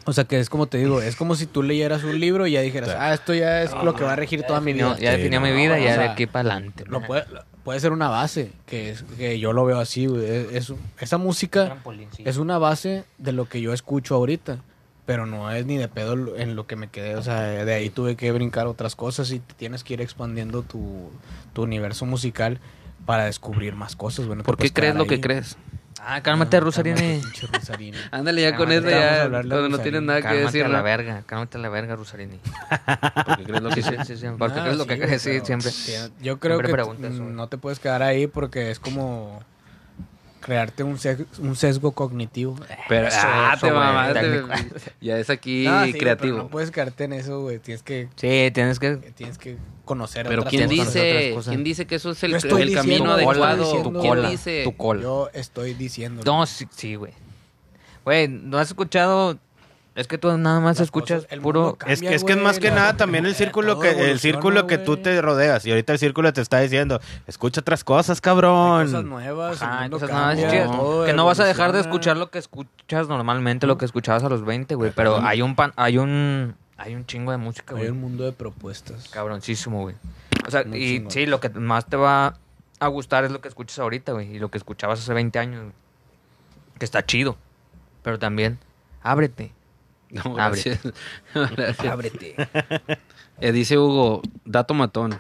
[0.05, 2.51] O sea, que es como te digo, es como si tú leyeras un libro y
[2.51, 2.95] ya dijeras, Sí.
[2.99, 4.89] ah, esto ya es lo que va a regir toda mi vida.
[4.89, 6.84] No, ya definió no, mi vida, o ya sea, de aquí para adelante.
[6.88, 7.24] Lo puede,
[7.64, 10.26] puede ser una base, que, es, que yo lo veo así, güey.
[10.26, 11.78] Es, es- esa música
[12.18, 14.57] es una base de lo que yo escucho ahorita.
[15.05, 17.16] Pero no es ni de pedo en lo que me quedé.
[17.18, 21.11] O sea, de ahí tuve que brincar otras cosas y tienes que ir expandiendo tu,
[21.53, 22.59] tu universo musical
[23.05, 24.28] para descubrir más cosas.
[24.28, 25.57] No te ¿Por qué crees lo que crees?
[26.06, 27.22] Ah, cálmate, No, cálmate,
[27.54, 27.93] Rusarini.
[28.12, 30.66] Ándale ya con Cálmate, eso vamos a ya, cuando no tienes nada que Cálmate decir.
[30.66, 32.39] a la verga, cálmate a la verga, Rusarini.
[33.26, 34.28] Porque crees lo que Sí, sí, sí.
[34.38, 35.72] porque Ah, crees lo sí, que sí, siempre.
[36.22, 39.41] Yo creo Siempre que eso, no te puedes quedar ahí porque es como
[40.44, 42.56] crearte un, sesgo, un sesgo cognitivo.
[42.89, 44.44] Pero, Eso, ah, eso, te mamaste.
[45.02, 46.34] Ya es aquí No, sí, güey, creativo.
[46.36, 47.60] pero no puedes quedarte en eso, güey.
[47.60, 48.98] Tienes que, Sí, tienes que...
[48.98, 50.94] tienes que conocer Pero otras ¿quién cosas.
[50.94, 51.36] dice.
[51.46, 53.64] ¿quién dice que eso es el, camino diciendo, adecuado?
[53.64, 54.32] diciendo, ¿Quién güey.
[54.32, 54.62] dice?
[54.64, 55.02] Tu cola.
[55.02, 56.22] Yo estoy diciendo.
[56.26, 57.14] No, sí, sí, güey.
[58.06, 59.39] Güey, ¿no has escuchado?
[59.96, 61.60] Es que tú nada más Las escuchas cosas- el puro...
[61.62, 64.20] mundo Es que, Cambia, es que es más que nada también el círculo que el
[64.20, 68.18] círculo que tú te rodeas y ahorita el círculo te está diciendo escucha otras cosas
[68.18, 69.62] Hay cabrón cosas nuevas.
[69.62, 70.50] el Ajá, mundo cosas cambia,
[71.06, 74.30] que no vas a dejar de escuchar lo que escuchas normalmente, lo que escuchabas a
[74.30, 74.91] los 20, güey.
[74.96, 77.91] Pero hay un pan, hay un hay un chingo de música, Hay güey.
[77.91, 79.08] un mundo de propuestas.
[79.10, 79.96] Cabroncísimo, güey.
[80.48, 81.12] O sea, Muy y chingón.
[81.12, 82.36] sí, lo que más te va
[82.80, 84.36] a gustar es lo que escuchas ahorita, güey.
[84.36, 85.74] Y lo que escuchabas hace 20 años, güey.
[86.80, 87.38] Que está chido.
[88.02, 88.58] Pero también,
[89.02, 89.54] ábrete.
[90.26, 90.61] No, Abre.
[90.61, 90.80] gracias.
[91.34, 91.86] Gracias.
[91.91, 92.36] Ábrete.
[93.39, 95.18] Eh, dice Hugo, dato matón.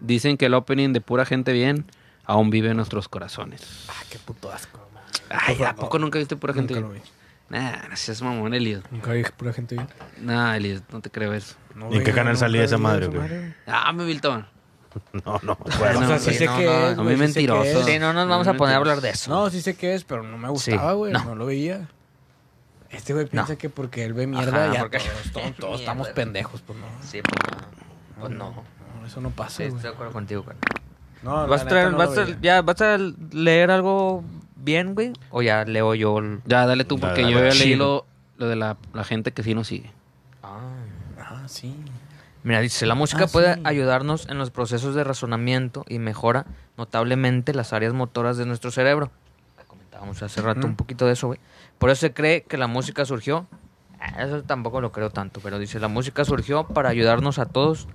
[0.00, 1.84] Dicen que el opening de pura gente bien
[2.24, 3.86] aún vive en nuestros corazones.
[3.88, 4.78] Ah, qué puto asco.
[4.94, 5.02] man.
[5.30, 7.02] Ay, ¿a poco nunca viste pura gente Nunca lo bien?
[7.04, 7.10] vi.
[7.58, 8.82] Nah, no seas mamón, Elias.
[8.90, 9.88] Nunca vi pura gente bien.
[10.20, 11.54] Nah, Elias, no te creo eso.
[11.74, 13.52] No, ¿Y en qué canal salía vi esa madre, güey?
[13.66, 14.46] Ah, me Milton.
[15.24, 17.16] no no o Bueno, sea, sí sí, sé no, qué no, es, a mí sí
[17.16, 17.84] mentiroso.
[17.84, 19.30] Sí, no nos vamos a poner a hablar de eso.
[19.30, 21.12] No, sí sé qué es, pero no me gustaba, güey.
[21.12, 21.24] no.
[21.24, 21.34] No.
[21.34, 21.88] lo veía.
[22.96, 23.58] Este güey piensa No.
[23.58, 26.86] que porque él ve mierda, Ajá, ya porque- todos, todos, todos estamos pendejos, pues no.
[27.02, 28.20] Sí, pues no.
[28.20, 28.64] Pues no.
[29.00, 30.56] No, eso no pasa, Sí, estoy de acuerdo contigo, güey.
[31.22, 32.98] No, la ¿Vas a, neta traer- no vas a- ya, ¿Vas a
[33.32, 34.24] leer algo
[34.56, 35.12] bien, güey?
[35.30, 36.18] ¿O ya leo yo?
[36.18, 38.06] el- Ya, dale tú, porque Dale, yo ya leí lo,
[38.38, 39.90] lo de la, la gente que sí nos sigue.
[40.42, 40.58] Ah.
[41.18, 41.74] Ah, sí.
[42.44, 43.60] Mira, dice, la música Ah, puede sí.
[43.64, 49.10] ayudarnos en los procesos de razonamiento y mejora notablemente las áreas motoras de nuestro cerebro.
[49.66, 51.40] Comentábamos hace rato un poquito de eso, güey.
[51.78, 53.46] Por eso se cree que la música surgió.
[54.00, 57.88] Ah, Eso tampoco lo creo tanto, pero dice, la música surgió para ayudarnos a todos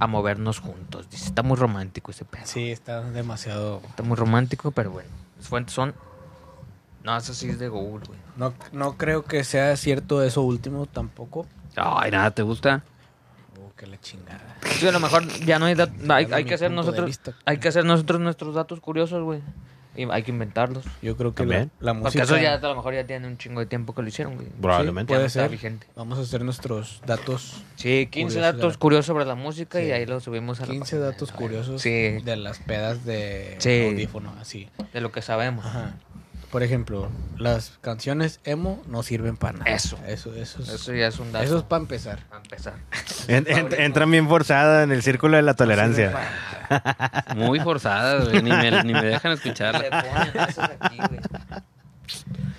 [0.00, 1.08] a movernos juntos.
[1.10, 2.42] Dice, está muy romántico ese pedo.
[2.46, 3.80] Sí, está demasiado.
[3.88, 5.08] Está muy romántico, pero bueno.
[5.36, 5.94] Las fuentes son...
[7.02, 8.18] No, eso sí es de Google, güey.
[8.36, 11.46] No, no creo que sea cierto eso último tampoco.
[11.76, 12.82] Ay, nada, ¿te gusta?
[13.60, 14.56] Oh, que la chingada.
[14.78, 15.74] Sí, a lo mejor ya no hay...
[15.74, 17.06] dat- hay, que hacer nosotros...
[17.06, 17.34] vista.
[17.46, 19.40] Hay que hacer nosotros nuestros datos curiosos, güey.
[20.10, 20.84] Hay que inventarlos.
[21.02, 22.24] Yo creo que la, la Porque música.
[22.24, 24.48] eso ya a lo mejor ya tiene un chingo de tiempo que lo hicieron, güey.
[24.60, 25.48] probablemente puede ser.
[25.50, 25.86] vigente.
[25.96, 27.62] Vamos a hacer nuestros datos.
[27.76, 30.66] Sí, 15 Curiosos de datos la- curiosos sobre la música y ahí lo subimos a
[30.66, 31.10] la 15 página.
[31.10, 33.86] datos curiosos Sí, de las pedas de Sí.
[33.90, 34.68] audífono, así.
[34.92, 35.64] de lo que sabemos.
[35.66, 35.94] Ajá.
[36.50, 39.70] Por ejemplo, las canciones emo no sirven para nada.
[39.70, 39.98] Eso.
[40.06, 41.44] Eso, eso es, Eso ya es un dato.
[41.44, 42.20] eso es para empezar.
[42.28, 42.74] Para empezar.
[43.28, 46.16] En- en- entran bien forzada en el círculo de la tolerancia
[47.36, 48.42] Muy forzada, güey.
[48.42, 49.80] Ni me, ni me dejan Le escucharla.
[50.80, 51.20] aquí, güey.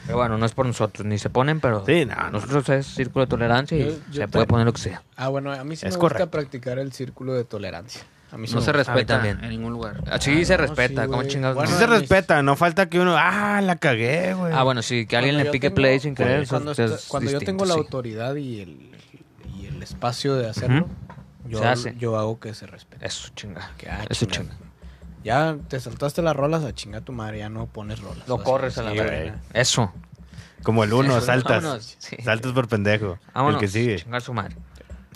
[0.06, 2.30] Pero bueno, no es por nosotros, ni se ponen, pero Sí, no, no.
[2.32, 5.02] nosotros es círculo de tolerancia y Yo- yo se puede poner lo que sea.
[5.16, 6.26] Ah, bueno, a mí sí Es me correcto.
[6.26, 8.02] gusta practicar el círculo de tolerancia.
[8.32, 9.44] A mí sí No se respeta también.
[9.44, 10.04] en ningún lugar.
[10.12, 11.28] Así Ah, se no, respeta, sí, ¿cómo güey.
[11.30, 11.56] chingados?
[11.56, 11.80] Bueno, Sí no?
[11.80, 14.54] se respeta, no falta que uno, ah, la cagué, güey.
[14.54, 16.48] Ah, bueno, sí, que alguien Cuando le pique tengo- play sin querer.
[16.48, 17.80] Cuando, es está- cuando yo tengo la sí.
[17.80, 18.92] autoridad y el,
[19.60, 20.88] y el espacio de hacerlo,
[21.46, 21.96] yo, Se hace.
[21.98, 23.06] yo hago que se respete.
[23.06, 23.72] Eso, chinga.
[23.78, 24.52] Que, ah, Eso, chinga.
[24.52, 24.66] chinga.
[25.24, 28.28] Ya te saltaste las rolas a chinga tu madre, ya no pones rolas.
[28.28, 29.40] Lo corres a la sí, verga.
[29.54, 29.92] Eso.
[30.64, 31.96] Como el uno, saltas.
[32.00, 32.18] Sí.
[32.24, 33.18] Saltas por pendejo.
[33.34, 33.56] Vámonos.
[33.56, 33.96] El que sigue.
[33.98, 34.56] Chingar su madre.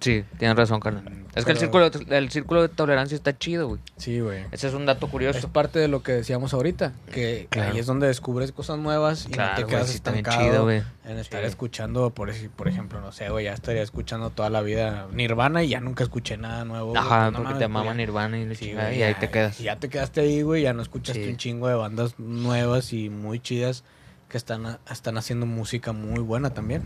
[0.01, 1.05] Sí, tienes razón, carnal.
[1.33, 3.79] Es que el círculo, el círculo de tolerancia está chido, güey.
[3.97, 4.43] Sí, güey.
[4.51, 5.47] Ese es un dato Es curioso.
[5.49, 7.71] parte de lo que decíamos ahorita, que Claro.
[7.71, 10.43] ahí es donde descubres cosas nuevas y Claro, no te güey, quedas sí, bien estancado
[10.49, 10.83] chido, güey.
[11.05, 11.47] en estar Sí.
[11.47, 15.69] escuchando, por, por ejemplo, no sé, güey, ya estaría escuchando toda la vida Nirvana y
[15.69, 16.89] ya nunca escuché nada nuevo.
[16.89, 19.59] güey, Ajá, porque te pues, mama ya- Nirvana y, Sí, güey, ahí ya- te quedas.
[19.59, 23.09] y Ya te quedaste ahí, güey, ya no escuchaste un chingo de bandas nuevas y
[23.09, 23.83] muy chidas
[24.27, 26.83] que están, están haciendo música muy buena también.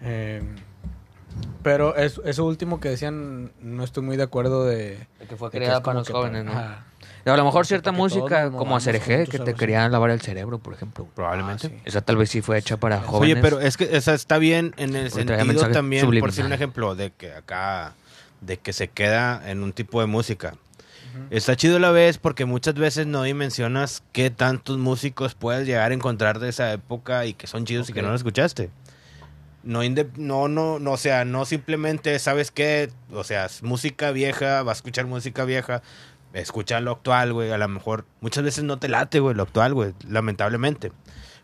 [0.00, 0.42] Eh,
[1.62, 4.98] pero es- eso último que decían, no estoy muy de acuerdo de...
[5.18, 6.52] De que fue de creada para los jóvenes, ¿no?
[6.52, 6.84] ajá.
[7.24, 10.74] A lo mejor Como cierta música como Cereje, que te querían lavar el cerebro, por
[10.74, 11.08] ejemplo.
[11.12, 11.66] Probablemente.
[11.66, 11.80] Ah, sí.
[11.84, 13.34] Esa tal vez sí fue hecha para jóvenes.
[13.34, 16.52] Oye, pero es que esa está bien en el Porque sentido también, por decir un
[16.52, 17.94] ejemplo, de que acá,
[18.42, 20.54] de que se queda en un tipo de música.
[21.30, 25.90] Está chido a la vez porque muchas veces no dimensionas qué tantos músicos puedes llegar
[25.90, 28.70] a encontrar de esa época y que son chidos y que no los escuchaste.
[29.66, 32.90] No, no, no, no, o sea, no simplemente, ¿sabes qué?
[33.12, 35.82] O sea, es música vieja, va a escuchar música vieja,
[36.32, 37.50] escucha lo actual, güey.
[37.50, 40.92] A lo mejor muchas veces no te late, güey, lo actual, güey, lamentablemente.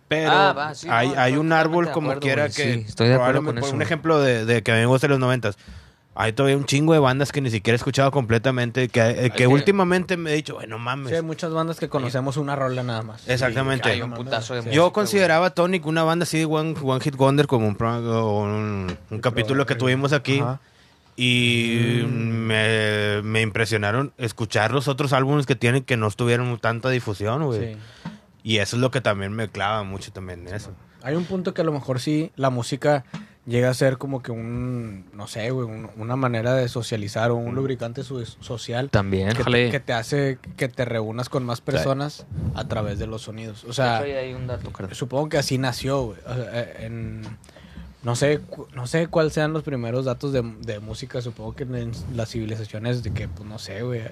[0.08, 2.52] Pero Ah, va, sí, hay, no, hay un árbol como acuerdo, quiera que...
[2.74, 3.76] sí, estoy de acuerdo probablemente- con por eso.
[3.76, 5.56] Un ejemplo de, de que a mí me gusta de los noventas.
[6.14, 9.30] Hay todavía un chingo de bandas que ni siquiera he escuchado completamente, que, eh, que
[9.30, 11.08] que- últimamente me he dicho, bueno, mames.
[11.08, 13.26] Sí, hay muchas bandas que conocemos una rola nada más.
[13.28, 13.88] Exactamente.
[13.88, 14.70] Y- Hay un putazo de sí.
[14.72, 19.20] Yo consideraba Tonic una banda así de One, one Hit Wonder como un, un, un
[19.20, 20.40] capítulo que tuvimos aquí.
[20.40, 20.60] Ajá.
[21.16, 27.44] Y me, me impresionaron escuchar los otros álbumes que tienen que no tuvieron tanta difusión,
[27.44, 27.74] güey.
[27.74, 27.78] Sí.
[28.42, 30.72] Y eso es lo que también me clava mucho también en eso.
[31.02, 33.04] Hay un punto que a lo mejor sí la música
[33.46, 37.36] llega a ser como que un, no sé, güey, un- una manera de socializar o
[37.36, 39.32] un lubricante su- social También.
[39.36, 42.24] que te, que te hace que te reúnas con más personas
[42.54, 43.64] a través de los sonidos.
[43.64, 46.18] O sea, hay un dato, supongo que así nació, güey.
[46.26, 47.22] O sea, eh, en-
[48.04, 48.40] no sé,
[48.74, 51.20] no sé cuáles sean los primeros datos de, de música.
[51.20, 54.02] Supongo que en las civilizaciones de que, pues no sé, güey,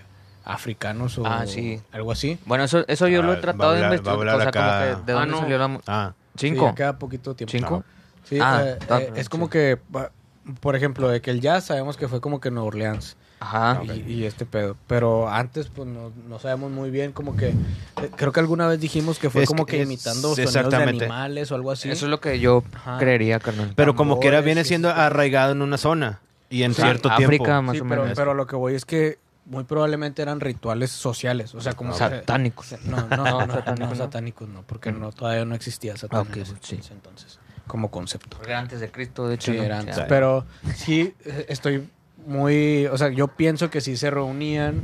[0.44, 1.80] africanos o Ah, sí.
[1.92, 2.38] algo así.
[2.46, 4.18] Bueno, eso, eso yo Ah, lo he va a tratado de hablar- va a investigar.
[4.18, 4.80] hablar O sea, como acá.
[4.80, 5.38] que de Ah, dónde no.
[5.40, 5.68] salió la...
[5.68, 6.66] mu- Ah, Sí, ¿Cinco?
[6.66, 7.50] ya queda poquito tiempo.
[7.52, 7.84] ¿Cinco?
[8.24, 9.78] Sí, Ah, eh, ah, eh, es como que,
[10.60, 13.82] por ejemplo, de que el jazz sabemos que fue como que en Nueva Orleans Ajá.
[13.84, 14.76] y, y este pedo.
[14.86, 17.48] Pero antes, pues no, no sabemos muy bien, como que.
[17.48, 17.54] eh,
[18.16, 20.76] creo que alguna vez dijimos que fue Es como que que, es- imitando sonidos de
[20.76, 21.90] animales o algo así.
[21.90, 22.98] Eso es lo que yo Ajá.
[22.98, 23.72] creería, carnal.
[23.74, 27.08] pero como quiera tambores viene siendo este- arraigado en una zona y en Sí, cierto
[27.10, 27.62] África, tiempo.
[27.62, 28.16] más Sí, o pero, menos.
[28.16, 31.54] pero lo que voy es que muy probablemente eran rituales sociales.
[31.54, 31.92] O sea, como.
[31.92, 32.74] que- Satánicos.
[32.84, 33.96] No, no, no, no, no, satánicos, ¿no?
[33.96, 36.80] satánicos no, porque no, todavía no existía Satán ok, en ese- sí.
[36.90, 37.38] entonces,
[37.70, 38.36] como concepto.
[38.36, 39.52] Porque era antes de Cristo, de hecho.
[39.52, 39.62] Sí, ¿no?
[39.62, 40.00] era antes.
[40.08, 40.44] Pero
[40.74, 41.88] sí, eh, estoy
[42.26, 42.86] muy.
[42.86, 44.80] O sea, yo pienso que sí se reunían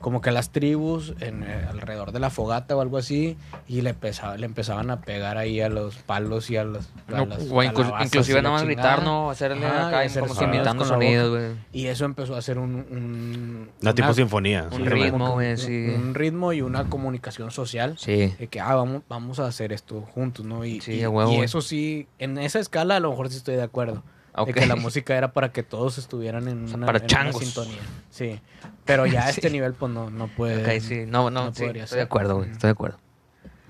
[0.00, 3.36] como que las tribus en, eh, alrededor de la fogata o algo así
[3.66, 7.12] y le, empezaba, le empezaban a pegar ahí a los palos y a, los, a
[7.18, 9.30] no, las o inclu- calabazas inclusive nada más gritar, ¿no?
[9.30, 11.52] Hacerle Ajá, acá y hacer como imitando sonidos, güey.
[11.72, 12.74] Y eso empezó a ser un...
[12.90, 14.68] un Una tipo sinfonía.
[14.70, 15.86] un sí, ritmo, güey, un- sí.
[15.94, 17.96] Un ritmo y una comunicación social.
[17.98, 18.34] Sí.
[18.38, 20.64] De que, ah, vamos, vamos a hacer esto juntos, ¿no?
[20.64, 21.44] Y, Sí, y- a huevo, y güey.
[21.44, 24.02] eso sí, en esa escala a lo mejor sí estoy de acuerdo.
[24.42, 24.48] Ok.
[24.48, 27.08] De que la música era para que todos estuvieran en sea, una, para en una
[27.08, 27.42] changos.
[27.44, 27.78] sintonía.
[28.10, 28.40] Sí.
[28.84, 29.52] Pero ya a este Sí.
[29.52, 30.62] nivel, pues no, no puede.
[30.76, 31.04] Ok, sí.
[31.06, 32.50] No, no, no sí, podría estoy de acuerdo, güey.
[32.50, 32.98] Estoy de acuerdo.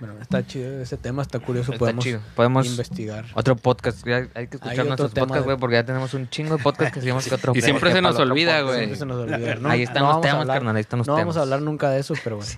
[0.01, 1.73] Bueno, está chido ese tema, está curioso.
[1.73, 2.21] Está podemos chido.
[2.37, 2.65] Podemos...
[2.69, 3.25] investigar.
[3.35, 4.07] Otro podcast.
[4.07, 6.57] ya hay que Hay escuchar otro nuestros podcasts, de- güey, porque ya tenemos un chingo
[6.57, 8.67] de podcasts que hacemos que otro Y siempre se nos olvida, podcast.
[8.67, 8.79] güey.
[8.79, 9.55] Siempre se nos olvida.
[9.57, 11.37] No, Ahí están no los vamos a temas, hablar- carnal, ahí están los No vamos
[11.37, 11.43] a temas.
[11.43, 12.53] hablar nunca de eso, pero bueno,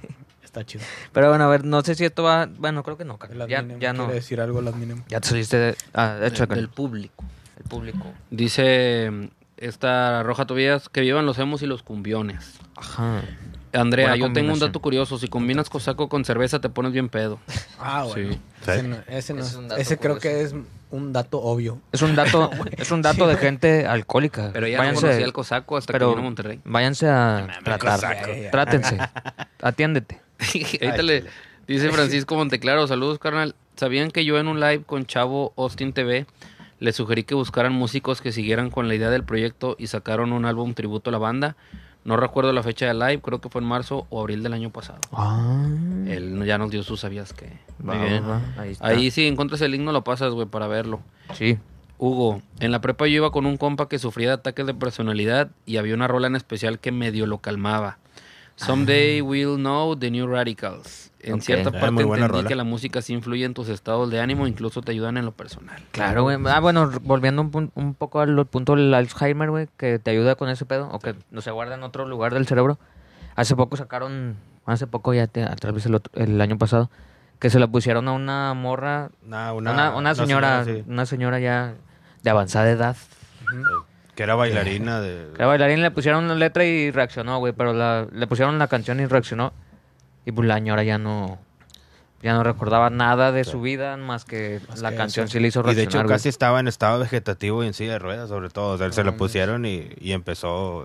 [0.45, 0.85] está chido.
[1.13, 2.45] Pero bueno, a ver, no sé si esto va...
[2.59, 3.49] Bueno, creo que no, carnal.
[3.49, 4.01] Ya, ya no.
[4.05, 4.61] quiere decir algo.
[5.09, 5.77] Ya te saliste de...
[5.95, 7.25] Ah, de hecho, del público.
[7.61, 8.07] El público.
[8.31, 9.11] Dice
[9.57, 12.59] esta Roja Tobías que vivan los emos y los cumbiones.
[12.77, 13.23] Ajá.
[13.73, 15.17] Andrea, Buena yo tengo un dato curioso.
[15.19, 17.39] Si combinas cosaco con cerveza, te pones bien pedo.
[17.79, 18.33] Ah, bueno.
[18.33, 18.41] Sí.
[18.63, 20.37] Ese, no- ese, no- Es un dato ese creo curioso.
[20.37, 20.55] que es
[20.91, 21.79] un dato obvio.
[21.93, 24.51] Es un dato, es un dato de gente alcohólica.
[24.53, 26.61] Pero ya no váyanse, conocía el cosaco hasta pero que vino a Monterrey.
[26.65, 28.01] váyanse a tratar.
[28.51, 28.99] Trátense.
[29.63, 30.21] Atiéndete.
[30.83, 31.25] Ahorita le
[31.69, 33.55] dice Francisco Monteclaro, saludos carnal.
[33.77, 36.27] ¿Sabían que yo en un live con Chavo Austin TV
[36.81, 40.45] le sugerí que buscaran músicos que siguieran con la idea del proyecto y sacaron un
[40.45, 41.57] álbum tributo a la banda?
[42.03, 44.71] No recuerdo la fecha del live, creo que fue en marzo o abril del año
[44.71, 45.01] pasado.
[45.13, 45.69] Ah.
[46.07, 47.53] Él ya nos dio sus sabías que.
[47.79, 48.25] Muy bien.
[48.29, 48.41] va.
[48.57, 48.87] Ahí está.
[48.87, 51.01] Ahí si encuentras el link no lo pasas, güey, para verlo.
[51.35, 51.59] Sí.
[51.99, 55.51] Hugo, en la prepa yo iba con un compa que sufría de ataques de personalidad
[55.67, 57.99] y había una rola en especial que medio lo calmaba.
[58.67, 61.11] Someday we'll know the new radicals.
[61.23, 61.41] En Ok.
[61.43, 62.49] cierta Ah, parte muy buena entendí rola.
[62.49, 65.33] que la música sí influye en tus estados de ánimo, incluso te ayudan en lo
[65.33, 65.83] personal.
[65.93, 66.39] Claro, güey.
[66.47, 70.35] Ah, bueno, volviendo un, pun- un poco al punto del Alzheimer, güey, que te ayuda
[70.37, 72.79] con ese pedo, o que no se guarda en otro lugar del cerebro.
[73.37, 76.91] Hace poco sacaron, hace poco ya, te, tal vez el, otro- el año pasado,
[77.39, 81.75] que se la pusieron a una morra, Una, una, una, señora, sí, una señora ya
[82.23, 82.97] de avanzada edad.
[84.21, 85.29] Que era bailarina de...
[85.35, 88.69] Que la bailarina le pusieron la letra y reaccionó, güey, pero la, le pusieron la
[88.69, 89.55] canción y reaccionó.
[90.27, 91.39] Y pues la señora ya no,
[92.23, 95.33] ya no recordaba nada de su vida más que Más la que canción eso.
[95.33, 95.89] sí le hizo Y de reaccionar.
[95.89, 96.15] hecho güey.
[96.17, 98.75] casi estaba en estado vegetativo y en silla de ruedas, sobre todo.
[98.75, 99.19] O sea, se lo mames.
[99.19, 100.85] pusieron y, y empezó...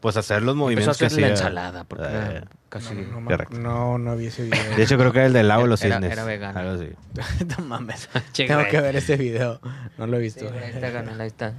[0.00, 1.36] pues hacer los Empezó a movimientos que hacer la hacía.
[1.46, 2.94] ensalada, porque Eh, era casi...
[2.94, 4.76] No, no, no, no vi ese video.
[4.76, 6.12] De hecho, creo que era el del lago de los Era- cisnes.
[6.12, 6.60] era vegano.
[6.60, 6.90] Algo así.
[7.58, 8.10] no mames.
[8.36, 9.58] Tengo que ver ese video.
[9.96, 10.40] No lo he visto.
[10.46, 11.54] Sí, ahí está, carnal, ahí está.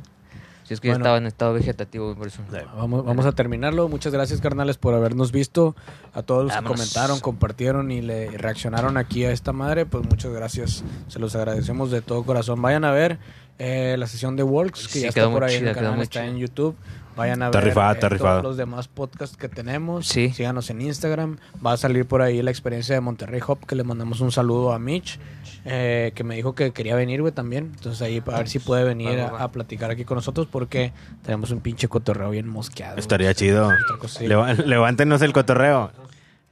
[0.66, 1.00] Si es que Bueno.
[1.00, 2.42] yo estaba en estado vegetativo, por eso.
[2.76, 3.88] Vamos, vamos a terminarlo.
[3.88, 5.76] Muchas gracias, carnales, por habernos visto.
[6.14, 10.32] A todos los que comentaron, compartieron y le reaccionaron aquí a esta madre, pues muchas
[10.34, 10.84] gracias.
[11.08, 12.62] Se los agradecemos de todo corazón.
[12.62, 13.20] Vayan a ver
[13.60, 15.86] eh, la sesión de Walks, que Sí, ya está por ahí en chida, el quedó
[15.90, 16.76] canal, está en YouTube.
[17.16, 20.08] Vayan a Está ver rifada, eh, está todos los demás podcasts que tenemos.
[20.08, 20.32] Sí.
[20.32, 21.38] Síganos en Instagram.
[21.66, 24.74] Va a salir por ahí la experiencia de Monterrey Hop, que le mandamos un saludo
[24.74, 25.18] a Mitch,
[25.64, 27.72] eh, que me dijo que quería venir, güey, también.
[27.76, 29.40] Entonces ahí a ver si puede venir Va, va, va.
[29.40, 30.92] a, a platicar aquí con nosotros, porque
[31.24, 32.98] tenemos un pinche cotorreo bien mosqueado.
[32.98, 33.72] Estaría chido.
[34.08, 34.28] Sí.
[34.28, 35.92] Leva- levántenos el cotorreo.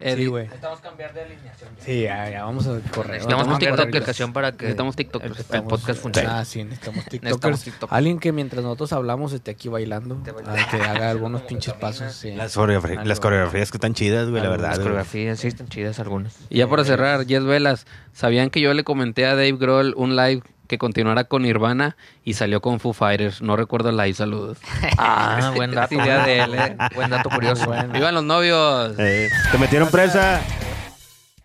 [0.04, 0.44] Sí, güey.
[0.46, 1.70] Necesitamos cambiar de alineación.
[1.80, 3.12] Sí, ya, ya vamos a correr.
[3.22, 3.82] Necesitamos correr.
[3.82, 5.46] aplicación para que Necesitamos el, TikTokers.
[5.52, 6.28] el podcast funcione.
[6.30, 7.72] Ah, sí, necesitamos TikTokers.
[7.90, 10.22] Alguien que mientras nosotros hablamos esté aquí bailando.
[10.46, 12.14] Ah, que haga algunos pinches pasos.
[12.14, 12.32] Sí.
[12.32, 13.04] Las, coreogra- Algo.
[13.06, 14.70] las coreografías que están chidas, güey, la verdad.
[14.70, 16.36] Las coreografías sí están chidas algunas.
[16.50, 20.16] Y ya para cerrar, Jess Velas, ¿sabían que yo le comenté a Dave Grohl un
[20.16, 20.42] live
[20.74, 21.96] que continuara con Nirvana
[22.26, 23.42] y salió con Foo Fighters?
[23.44, 24.58] No recuerdo el live, saludos.
[24.98, 25.94] Ah, buen dato.
[25.94, 26.78] idea de él, eh.
[26.96, 27.66] Buen dato curioso.
[27.68, 27.94] Bueno.
[27.94, 28.96] ¡Vivan los novios!
[28.98, 30.42] Eh, te metieron presa.